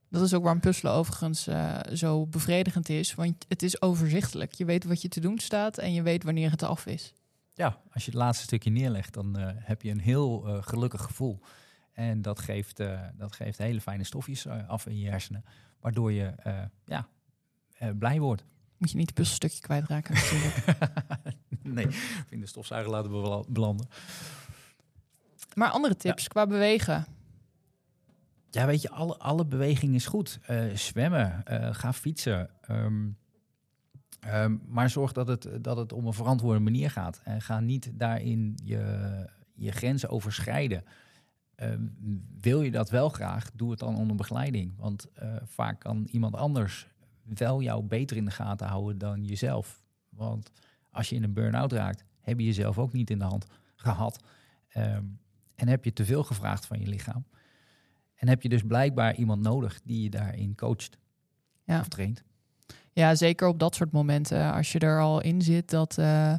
dat 0.09 0.23
is 0.23 0.35
ook 0.35 0.43
waarom 0.43 0.61
puzzelen 0.61 0.93
overigens 0.93 1.49
zo 1.93 2.27
bevredigend 2.27 2.89
is. 2.89 3.15
Want 3.15 3.45
het 3.49 3.63
is 3.63 3.83
overzichtelijk. 3.83 4.53
Je 4.53 4.65
weet 4.65 4.85
wat 4.85 5.03
je 5.03 5.09
te 5.09 5.21
doen 5.21 5.39
staat 5.39 5.79
en 5.79 5.93
je 5.93 6.03
weet 6.03 6.25
wanneer 6.25 6.51
het 6.51 6.63
af 6.63 6.87
is. 6.87 7.15
Ja, 7.55 7.81
als 7.93 8.05
je 8.05 8.11
het 8.11 8.21
laatste 8.21 8.45
stukje 8.45 8.71
neerlegt, 8.71 9.15
dan 9.15 9.37
heb 9.39 9.83
je 9.83 9.91
een 9.91 10.01
heel 10.01 10.41
gelukkig 10.61 11.03
gevoel. 11.03 11.41
En 11.93 12.23
dat 12.23 12.41
geeft, 12.41 12.77
dat 13.17 13.33
geeft 13.33 13.59
hele 13.59 13.81
fijne 13.81 14.05
stofjes 14.05 14.47
af 14.47 14.87
in 14.87 14.99
je 14.99 15.09
hersenen. 15.09 15.45
Waardoor 15.81 16.13
je 16.13 16.35
ja, 16.85 17.09
blij 17.99 18.21
wordt. 18.21 18.45
Moet 18.77 18.91
je 18.91 18.97
niet 18.97 19.07
het 19.07 19.15
puzzelstukje 19.15 19.61
kwijtraken 19.61 20.15
natuurlijk. 20.15 20.79
nee, 21.63 21.87
in 22.29 22.41
de 22.41 22.47
stofzuiger 22.47 22.91
laten 22.91 23.11
belanden. 23.49 23.89
Maar 25.55 25.71
andere 25.71 25.97
tips 25.97 26.29
qua 26.29 26.47
bewegen? 26.47 27.07
Ja, 28.51 28.67
weet 28.67 28.83
je, 28.83 28.91
alle, 28.91 29.19
alle 29.19 29.47
beweging 29.47 29.95
is 29.95 30.07
goed. 30.07 30.39
Uh, 30.51 30.75
zwemmen, 30.75 31.43
uh, 31.51 31.75
ga 31.75 31.93
fietsen. 31.93 32.51
Um, 32.71 33.19
um, 34.27 34.63
maar 34.67 34.91
zorg 34.91 35.13
dat 35.13 35.29
het, 35.29 35.49
dat 35.61 35.77
het 35.77 35.93
op 35.93 36.05
een 36.05 36.13
verantwoorde 36.13 36.61
manier 36.61 36.91
gaat. 36.91 37.21
En 37.25 37.43
ga 37.43 37.61
niet 37.61 37.91
daarin 37.95 38.59
je, 38.65 39.29
je 39.55 39.73
grenzen 39.73 40.09
overschrijden. 40.09 40.85
Uh, 41.57 41.69
wil 42.41 42.63
je 42.63 42.71
dat 42.71 42.91
wel 42.91 43.09
graag, 43.09 43.51
doe 43.55 43.71
het 43.71 43.79
dan 43.79 43.97
onder 43.97 44.17
begeleiding. 44.17 44.75
Want 44.77 45.07
vaak 45.45 45.81
kan 45.81 46.09
iemand 46.11 46.35
anders 46.35 46.92
wel 47.25 47.63
jou 47.63 47.83
beter 47.83 48.17
in 48.17 48.25
de 48.25 48.31
gaten 48.31 48.67
houden 48.67 48.99
dan 48.99 49.25
jezelf. 49.25 49.85
Want 50.09 50.51
als 50.91 51.09
je 51.09 51.17
in 51.17 51.23
een 51.23 51.33
burn-out 51.33 51.73
raakt, 51.73 52.05
heb 52.21 52.39
je 52.39 52.45
jezelf 52.45 52.79
ook 52.79 52.93
niet 52.93 53.11
in 53.11 53.19
de 53.19 53.25
hand 53.25 53.47
gehad. 53.77 54.25
Um, 54.77 55.21
en 55.55 55.69
heb 55.69 55.85
je 55.85 55.93
te 55.93 56.05
veel 56.05 56.23
gevraagd 56.23 56.67
van 56.67 56.81
je 56.81 56.87
lichaam. 56.87 57.25
En 58.15 58.29
heb 58.29 58.43
je 58.43 58.49
dus 58.49 58.63
blijkbaar 58.63 59.15
iemand 59.15 59.43
nodig 59.43 59.81
die 59.85 60.03
je 60.03 60.11
daarin 60.11 60.55
coacht 60.55 60.99
ja. 61.65 61.81
of 61.81 61.89
traint. 61.89 62.23
Ja, 62.93 63.15
zeker 63.15 63.49
op 63.49 63.59
dat 63.59 63.75
soort 63.75 63.93
momenten. 63.93 64.53
Als 64.53 64.73
je 64.73 64.79
er 64.79 65.01
al 65.01 65.21
in 65.21 65.43
zit, 65.43 65.71
dat, 65.71 65.99
uh, 65.99 66.35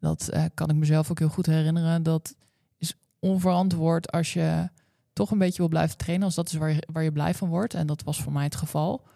dat 0.00 0.30
uh, 0.34 0.44
kan 0.54 0.70
ik 0.70 0.76
mezelf 0.76 1.10
ook 1.10 1.18
heel 1.18 1.28
goed 1.28 1.46
herinneren. 1.46 2.02
Dat 2.02 2.36
is 2.78 2.94
onverantwoord 3.18 4.12
als 4.12 4.32
je 4.32 4.68
toch 5.12 5.30
een 5.30 5.38
beetje 5.38 5.58
wil 5.58 5.68
blijven 5.68 5.96
trainen. 5.96 6.26
Als 6.26 6.34
dat 6.34 6.46
is 6.46 6.54
waar 6.54 6.72
je, 6.72 6.88
waar 6.92 7.02
je 7.02 7.12
blij 7.12 7.34
van 7.34 7.48
wordt. 7.48 7.74
En 7.74 7.86
dat 7.86 8.02
was 8.02 8.22
voor 8.22 8.32
mij 8.32 8.44
het 8.44 8.56
geval 8.56 9.06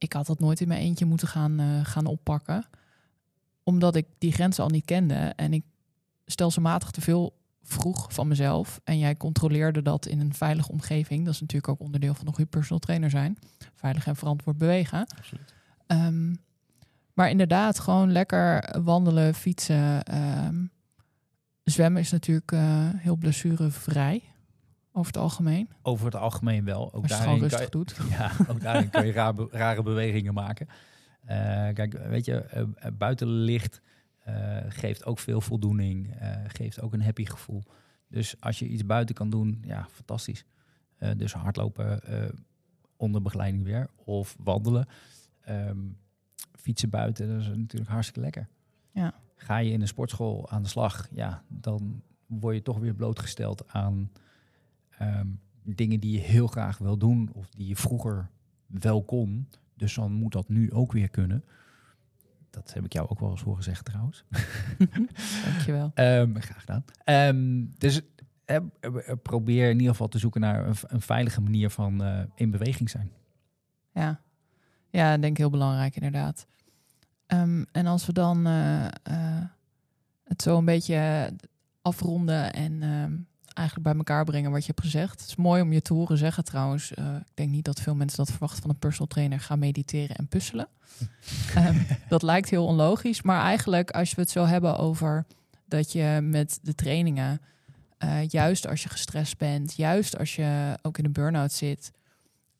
ik 0.00 0.12
had 0.12 0.26
dat 0.26 0.40
nooit 0.40 0.60
in 0.60 0.68
mijn 0.68 0.80
eentje 0.80 1.04
moeten 1.04 1.28
gaan, 1.28 1.60
uh, 1.60 1.84
gaan 1.84 2.06
oppakken. 2.06 2.64
Omdat 3.62 3.96
ik 3.96 4.06
die 4.18 4.32
grenzen 4.32 4.64
al 4.64 4.70
niet 4.70 4.84
kende. 4.84 5.14
En 5.14 5.52
ik 5.52 5.64
stelselmatig 6.26 6.90
te 6.90 7.00
veel 7.00 7.38
vroeg 7.62 8.12
van 8.12 8.28
mezelf 8.28 8.80
en 8.84 8.98
jij 8.98 9.16
controleerde 9.16 9.82
dat 9.82 10.06
in 10.06 10.20
een 10.20 10.34
veilige 10.34 10.70
omgeving, 10.70 11.24
dat 11.24 11.34
is 11.34 11.40
natuurlijk 11.40 11.72
ook 11.72 11.80
onderdeel 11.80 12.14
van 12.14 12.26
een 12.26 12.34
goede 12.34 12.50
personal 12.50 12.78
trainer 12.78 13.10
zijn. 13.10 13.38
Veilig 13.74 14.06
en 14.06 14.16
verantwoord 14.16 14.58
bewegen. 14.58 15.06
Absoluut. 15.18 15.54
Ehm, 15.86 16.34
maar 17.14 17.30
inderdaad, 17.30 17.78
gewoon 17.78 18.12
lekker 18.12 18.76
wandelen, 18.82 19.34
fietsen. 19.34 20.04
ehm, 20.04 20.64
zwemmen 21.64 22.00
is 22.00 22.10
natuurlijk 22.10 22.52
eh, 22.52 22.88
heel 22.96 23.16
blessurevrij 23.16 24.22
over 24.92 25.12
het 25.12 25.22
algemeen. 25.22 25.70
Over 25.82 26.04
het 26.04 26.14
algemeen 26.14 26.64
wel. 26.64 26.92
Ook 26.92 27.02
Als 27.02 27.10
je 27.10 27.16
het 27.16 27.24
daarin 27.24 27.34
gewoon 27.34 27.48
rustig 27.48 27.68
doet. 27.68 27.96
je, 27.96 28.08
ja, 28.16 28.32
ook 28.48 28.60
daarin 28.60 28.90
kun 28.90 29.06
je 29.06 29.12
rare, 29.12 29.48
rare 29.64 29.82
bewegingen 29.82 30.34
maken. 30.34 30.68
Eh, 31.24 31.36
kijk, 31.74 31.92
weet 31.92 32.24
je, 32.24 32.34
eh, 32.34 32.60
eh, 32.60 32.92
buitenlicht 32.92 33.80
geeft 34.68 35.04
ook 35.04 35.18
veel 35.18 35.40
voldoening. 35.40 36.16
geeft 36.46 36.80
ook 36.80 36.92
een 36.92 37.02
happy 37.02 37.24
gevoel. 37.24 37.62
Dus 38.08 38.40
als 38.40 38.58
je 38.58 38.68
iets 38.68 38.86
buiten 38.86 39.14
kan 39.14 39.30
doen, 39.30 39.62
ja, 39.66 39.86
fantastisch. 39.90 40.44
Dus 41.16 41.32
hardlopen 41.32 42.00
onder 42.96 43.22
begeleiding 43.22 43.64
weer. 43.64 43.88
Of 43.96 44.36
wandelen. 44.38 44.86
Ehm, 45.40 45.78
fietsen 46.52 46.90
buiten, 46.90 47.28
dat 47.28 47.40
is 47.40 47.48
natuurlijk 47.48 47.90
hartstikke 47.90 48.20
lekker. 48.20 48.48
Ja. 48.90 49.14
Ga 49.36 49.56
je 49.58 49.72
in 49.72 49.80
een 49.80 49.88
sportschool 49.88 50.50
aan 50.50 50.62
de 50.62 50.68
slag, 50.68 51.08
ja, 51.10 51.42
dan 51.48 52.02
word 52.26 52.54
je 52.54 52.62
toch 52.62 52.78
weer 52.78 52.94
blootgesteld 52.94 53.72
aan 53.72 54.10
ehm, 55.00 55.26
dingen 55.62 56.00
die 56.00 56.12
je 56.12 56.18
heel 56.18 56.46
graag 56.46 56.78
wil 56.78 56.96
doen. 56.96 57.30
Of 57.32 57.48
die 57.48 57.66
je 57.66 57.76
vroeger 57.76 58.30
wel 58.66 59.02
kon. 59.02 59.48
Dus 59.76 59.94
dan 59.94 60.12
moet 60.12 60.32
dat 60.32 60.48
nu 60.48 60.72
ook 60.72 60.92
weer 60.92 61.08
kunnen. 61.08 61.44
Dat 62.50 62.72
heb 62.74 62.84
ik 62.84 62.92
jou 62.92 63.08
ook 63.08 63.20
wel 63.20 63.30
eens 63.30 63.42
horen 63.42 63.62
zeggen 63.62 63.84
trouwens. 63.84 64.24
Dankjewel. 65.44 65.90
Ehm 65.94 66.40
graag 66.40 66.60
gedaan. 66.60 66.84
Ehm, 67.04 67.64
dus 67.78 68.00
eh, 68.44 68.56
probeer 69.22 69.68
in 69.68 69.76
ieder 69.76 69.90
geval 69.90 70.08
te 70.08 70.18
zoeken 70.18 70.40
naar 70.40 70.66
een, 70.66 70.74
een 70.86 71.00
veilige 71.00 71.40
manier 71.40 71.70
van 71.70 72.02
eh, 72.02 72.22
in 72.34 72.50
beweging 72.50 72.90
zijn. 72.90 73.10
Ja, 73.92 74.20
ja 74.90 75.18
denk 75.18 75.32
ik 75.32 75.38
heel 75.38 75.50
belangrijk 75.50 75.94
inderdaad. 75.94 76.46
En 77.72 77.86
als 77.86 78.06
we 78.06 78.12
dan 78.12 78.46
eh, 78.46 78.86
eh, 78.86 79.44
het 80.24 80.42
zo 80.42 80.58
een 80.58 80.64
beetje 80.64 81.32
afronden 81.82 82.52
en 82.52 83.28
eigenlijk 83.60 83.88
bij 83.88 83.96
elkaar 83.96 84.24
brengen 84.24 84.50
wat 84.50 84.60
je 84.60 84.66
hebt 84.66 84.80
gezegd. 84.80 85.20
Het 85.20 85.28
is 85.28 85.36
mooi 85.36 85.62
om 85.62 85.72
je 85.72 85.82
te 85.82 85.94
horen 85.94 86.18
zeggen 86.18 86.44
trouwens. 86.44 86.94
eh, 86.94 87.14
ik 87.14 87.34
denk 87.34 87.50
niet 87.50 87.64
dat 87.64 87.80
veel 87.80 87.94
mensen 87.94 88.18
dat 88.18 88.30
verwachten 88.30 88.60
van 88.60 88.70
een 88.70 88.78
personal 88.78 89.06
trainer. 89.08 89.40
Ga 89.40 89.56
mediteren 89.56 90.16
en 90.16 90.26
puzzelen. 90.28 90.68
Ehm, 91.54 91.82
dat 92.08 92.22
lijkt 92.22 92.50
heel 92.50 92.66
onlogisch. 92.66 93.22
Maar 93.22 93.42
eigenlijk 93.42 93.90
als 93.90 94.14
we 94.14 94.20
het 94.20 94.30
zo 94.30 94.44
hebben 94.44 94.76
over 94.76 95.26
dat 95.66 95.92
je 95.92 96.18
met 96.22 96.58
de 96.62 96.74
trainingen... 96.74 97.40
eh, 97.98 98.28
juist 98.28 98.66
als 98.66 98.82
je 98.82 98.88
gestrest 98.88 99.38
bent, 99.38 99.76
juist 99.76 100.18
als 100.18 100.36
je 100.36 100.78
ook 100.82 100.98
in 100.98 101.04
een 101.04 101.12
burn-out 101.12 101.52
zit... 101.52 101.92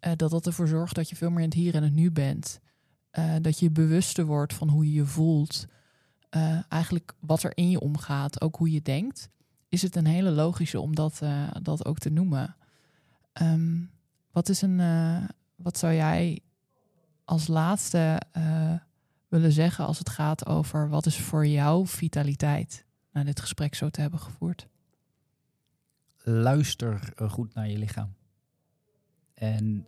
eh, 0.01 0.13
dat 0.17 0.31
dat 0.31 0.47
ervoor 0.47 0.69
zorgt 0.69 0.95
dat 0.95 1.09
je 1.09 1.17
veel 1.17 1.31
meer 1.31 1.39
in 1.39 1.49
het 1.49 1.55
hier 1.55 1.75
en 1.75 1.83
het 1.83 1.95
nu 1.95 2.11
bent. 2.11 2.61
Dat 3.41 3.59
je 3.59 3.71
bewuster 3.71 4.25
wordt 4.25 4.55
van 4.55 4.69
hoe 4.69 4.85
je 4.85 4.93
je 4.93 5.05
voelt. 5.05 5.67
Eigenlijk 6.69 7.13
wat 7.21 7.43
er 7.43 7.53
in 7.55 7.71
je 7.71 7.81
omgaat, 7.81 8.41
ook 8.41 8.57
hoe 8.57 8.71
je 8.71 8.83
denkt. 8.83 9.29
Is 9.71 9.83
het 9.83 9.97
een 9.97 10.07
hele 10.07 10.31
logische 10.31 10.81
om 10.81 10.95
dat, 10.95 11.23
eh, 11.23 11.49
dat 11.63 11.85
ook 11.85 11.99
te 11.99 12.11
noemen. 12.11 12.57
Ehm, 13.33 13.81
wat, 14.31 14.49
is 14.49 14.63
een, 14.63 14.81
eh, 14.81 15.29
wat 15.55 15.79
zou 15.79 15.95
jij 15.95 16.41
als 17.25 17.47
laatste 17.47 18.21
eh, 18.33 18.75
willen 19.29 19.53
zeggen 19.53 19.87
als 19.87 19.99
het 19.99 20.09
gaat 20.09 20.47
over 20.47 20.89
wat 20.89 21.07
is 21.07 21.19
voor 21.19 21.47
jou 21.47 21.87
vitaliteit? 21.87 22.85
Na 23.13 23.25
dit 23.25 23.41
gesprek 23.41 23.75
zo 23.75 23.89
te 23.89 24.01
hebben 24.01 24.21
gevoerd. 24.21 24.69
Luister 26.23 27.13
goed 27.29 27.55
naar 27.55 27.69
je 27.69 27.79
lichaam. 27.79 28.15
En 29.35 29.87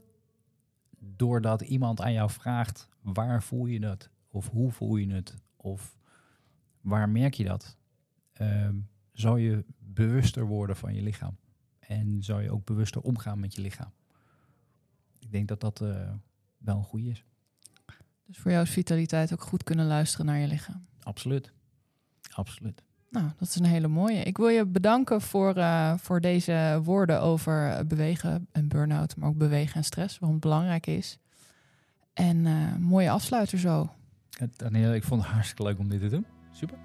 doordat 0.99 1.61
iemand 1.61 2.01
aan 2.01 2.13
jou 2.13 2.31
vraagt, 2.31 2.89
waar 3.01 3.43
voel 3.43 3.67
je 3.67 3.81
dat? 3.81 4.11
Of 4.29 4.49
hoe 4.49 4.73
voel 4.73 4.97
je 4.97 5.13
het? 5.13 5.35
Of 5.57 5.97
waar 6.81 7.09
merk 7.09 7.35
je 7.35 7.45
dat? 7.45 7.77
Ehm, 8.33 8.77
zou 9.13 9.41
je 9.41 9.65
bewuster 9.79 10.47
worden 10.47 10.77
van 10.77 10.95
je 10.95 11.03
lichaam. 11.03 11.37
En 11.79 12.23
zou 12.23 12.43
je 12.43 12.51
ook 12.51 12.65
bewuster 12.65 13.01
omgaan 13.01 13.41
met 13.41 13.55
je 13.55 13.61
lichaam. 13.61 13.93
Ik 15.19 15.33
denk 15.33 15.49
dat 15.49 15.61
dat 15.61 15.81
eh, 15.81 16.11
wel 16.59 16.77
een 16.77 16.85
goede 16.85 17.09
is. 17.09 17.25
Dus 18.27 18.39
voor 18.39 18.51
jou 18.51 18.63
is 18.63 18.71
vitaliteit 18.71 19.33
ook 19.33 19.43
goed 19.43 19.63
kunnen 19.63 19.87
luisteren 19.87 20.27
naar 20.27 20.39
je 20.39 20.47
lichaam. 20.47 20.87
Absoluut. 21.03 21.53
Absoluut. 22.35 22.83
Nou, 23.11 23.31
dat 23.39 23.49
is 23.49 23.57
een 23.57 23.65
hele 23.65 23.89
mooie. 23.89 24.23
Ik 24.23 24.37
wil 24.37 24.49
je 24.49 24.67
bedanken 24.67 25.21
voor, 25.21 25.57
eh, 25.57 25.95
voor 25.99 26.21
deze 26.21 26.81
woorden 26.85 27.21
over 27.21 27.71
eh, 27.71 27.85
bewegen 27.85 28.47
en 28.53 28.69
burn-out, 28.69 29.17
maar 29.17 29.29
ook 29.29 29.37
bewegen 29.39 29.75
en 29.75 29.85
stress, 29.85 30.19
waarom 30.19 30.39
het 30.39 30.49
belangrijk 30.49 30.87
is. 30.87 31.19
En 32.13 32.43
mooie 32.81 33.11
afsluiter 33.11 33.59
zo. 33.59 33.91
Daniel, 34.57 34.95
ik 34.95 35.05
vond 35.05 35.23
het 35.23 35.31
hartstikke 35.31 35.63
leuk 35.63 35.79
om 35.79 35.89
dit 35.89 36.01
te 36.01 36.09
doen. 36.09 36.27
Super. 36.53 36.79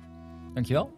Dankjewel. 0.54 0.98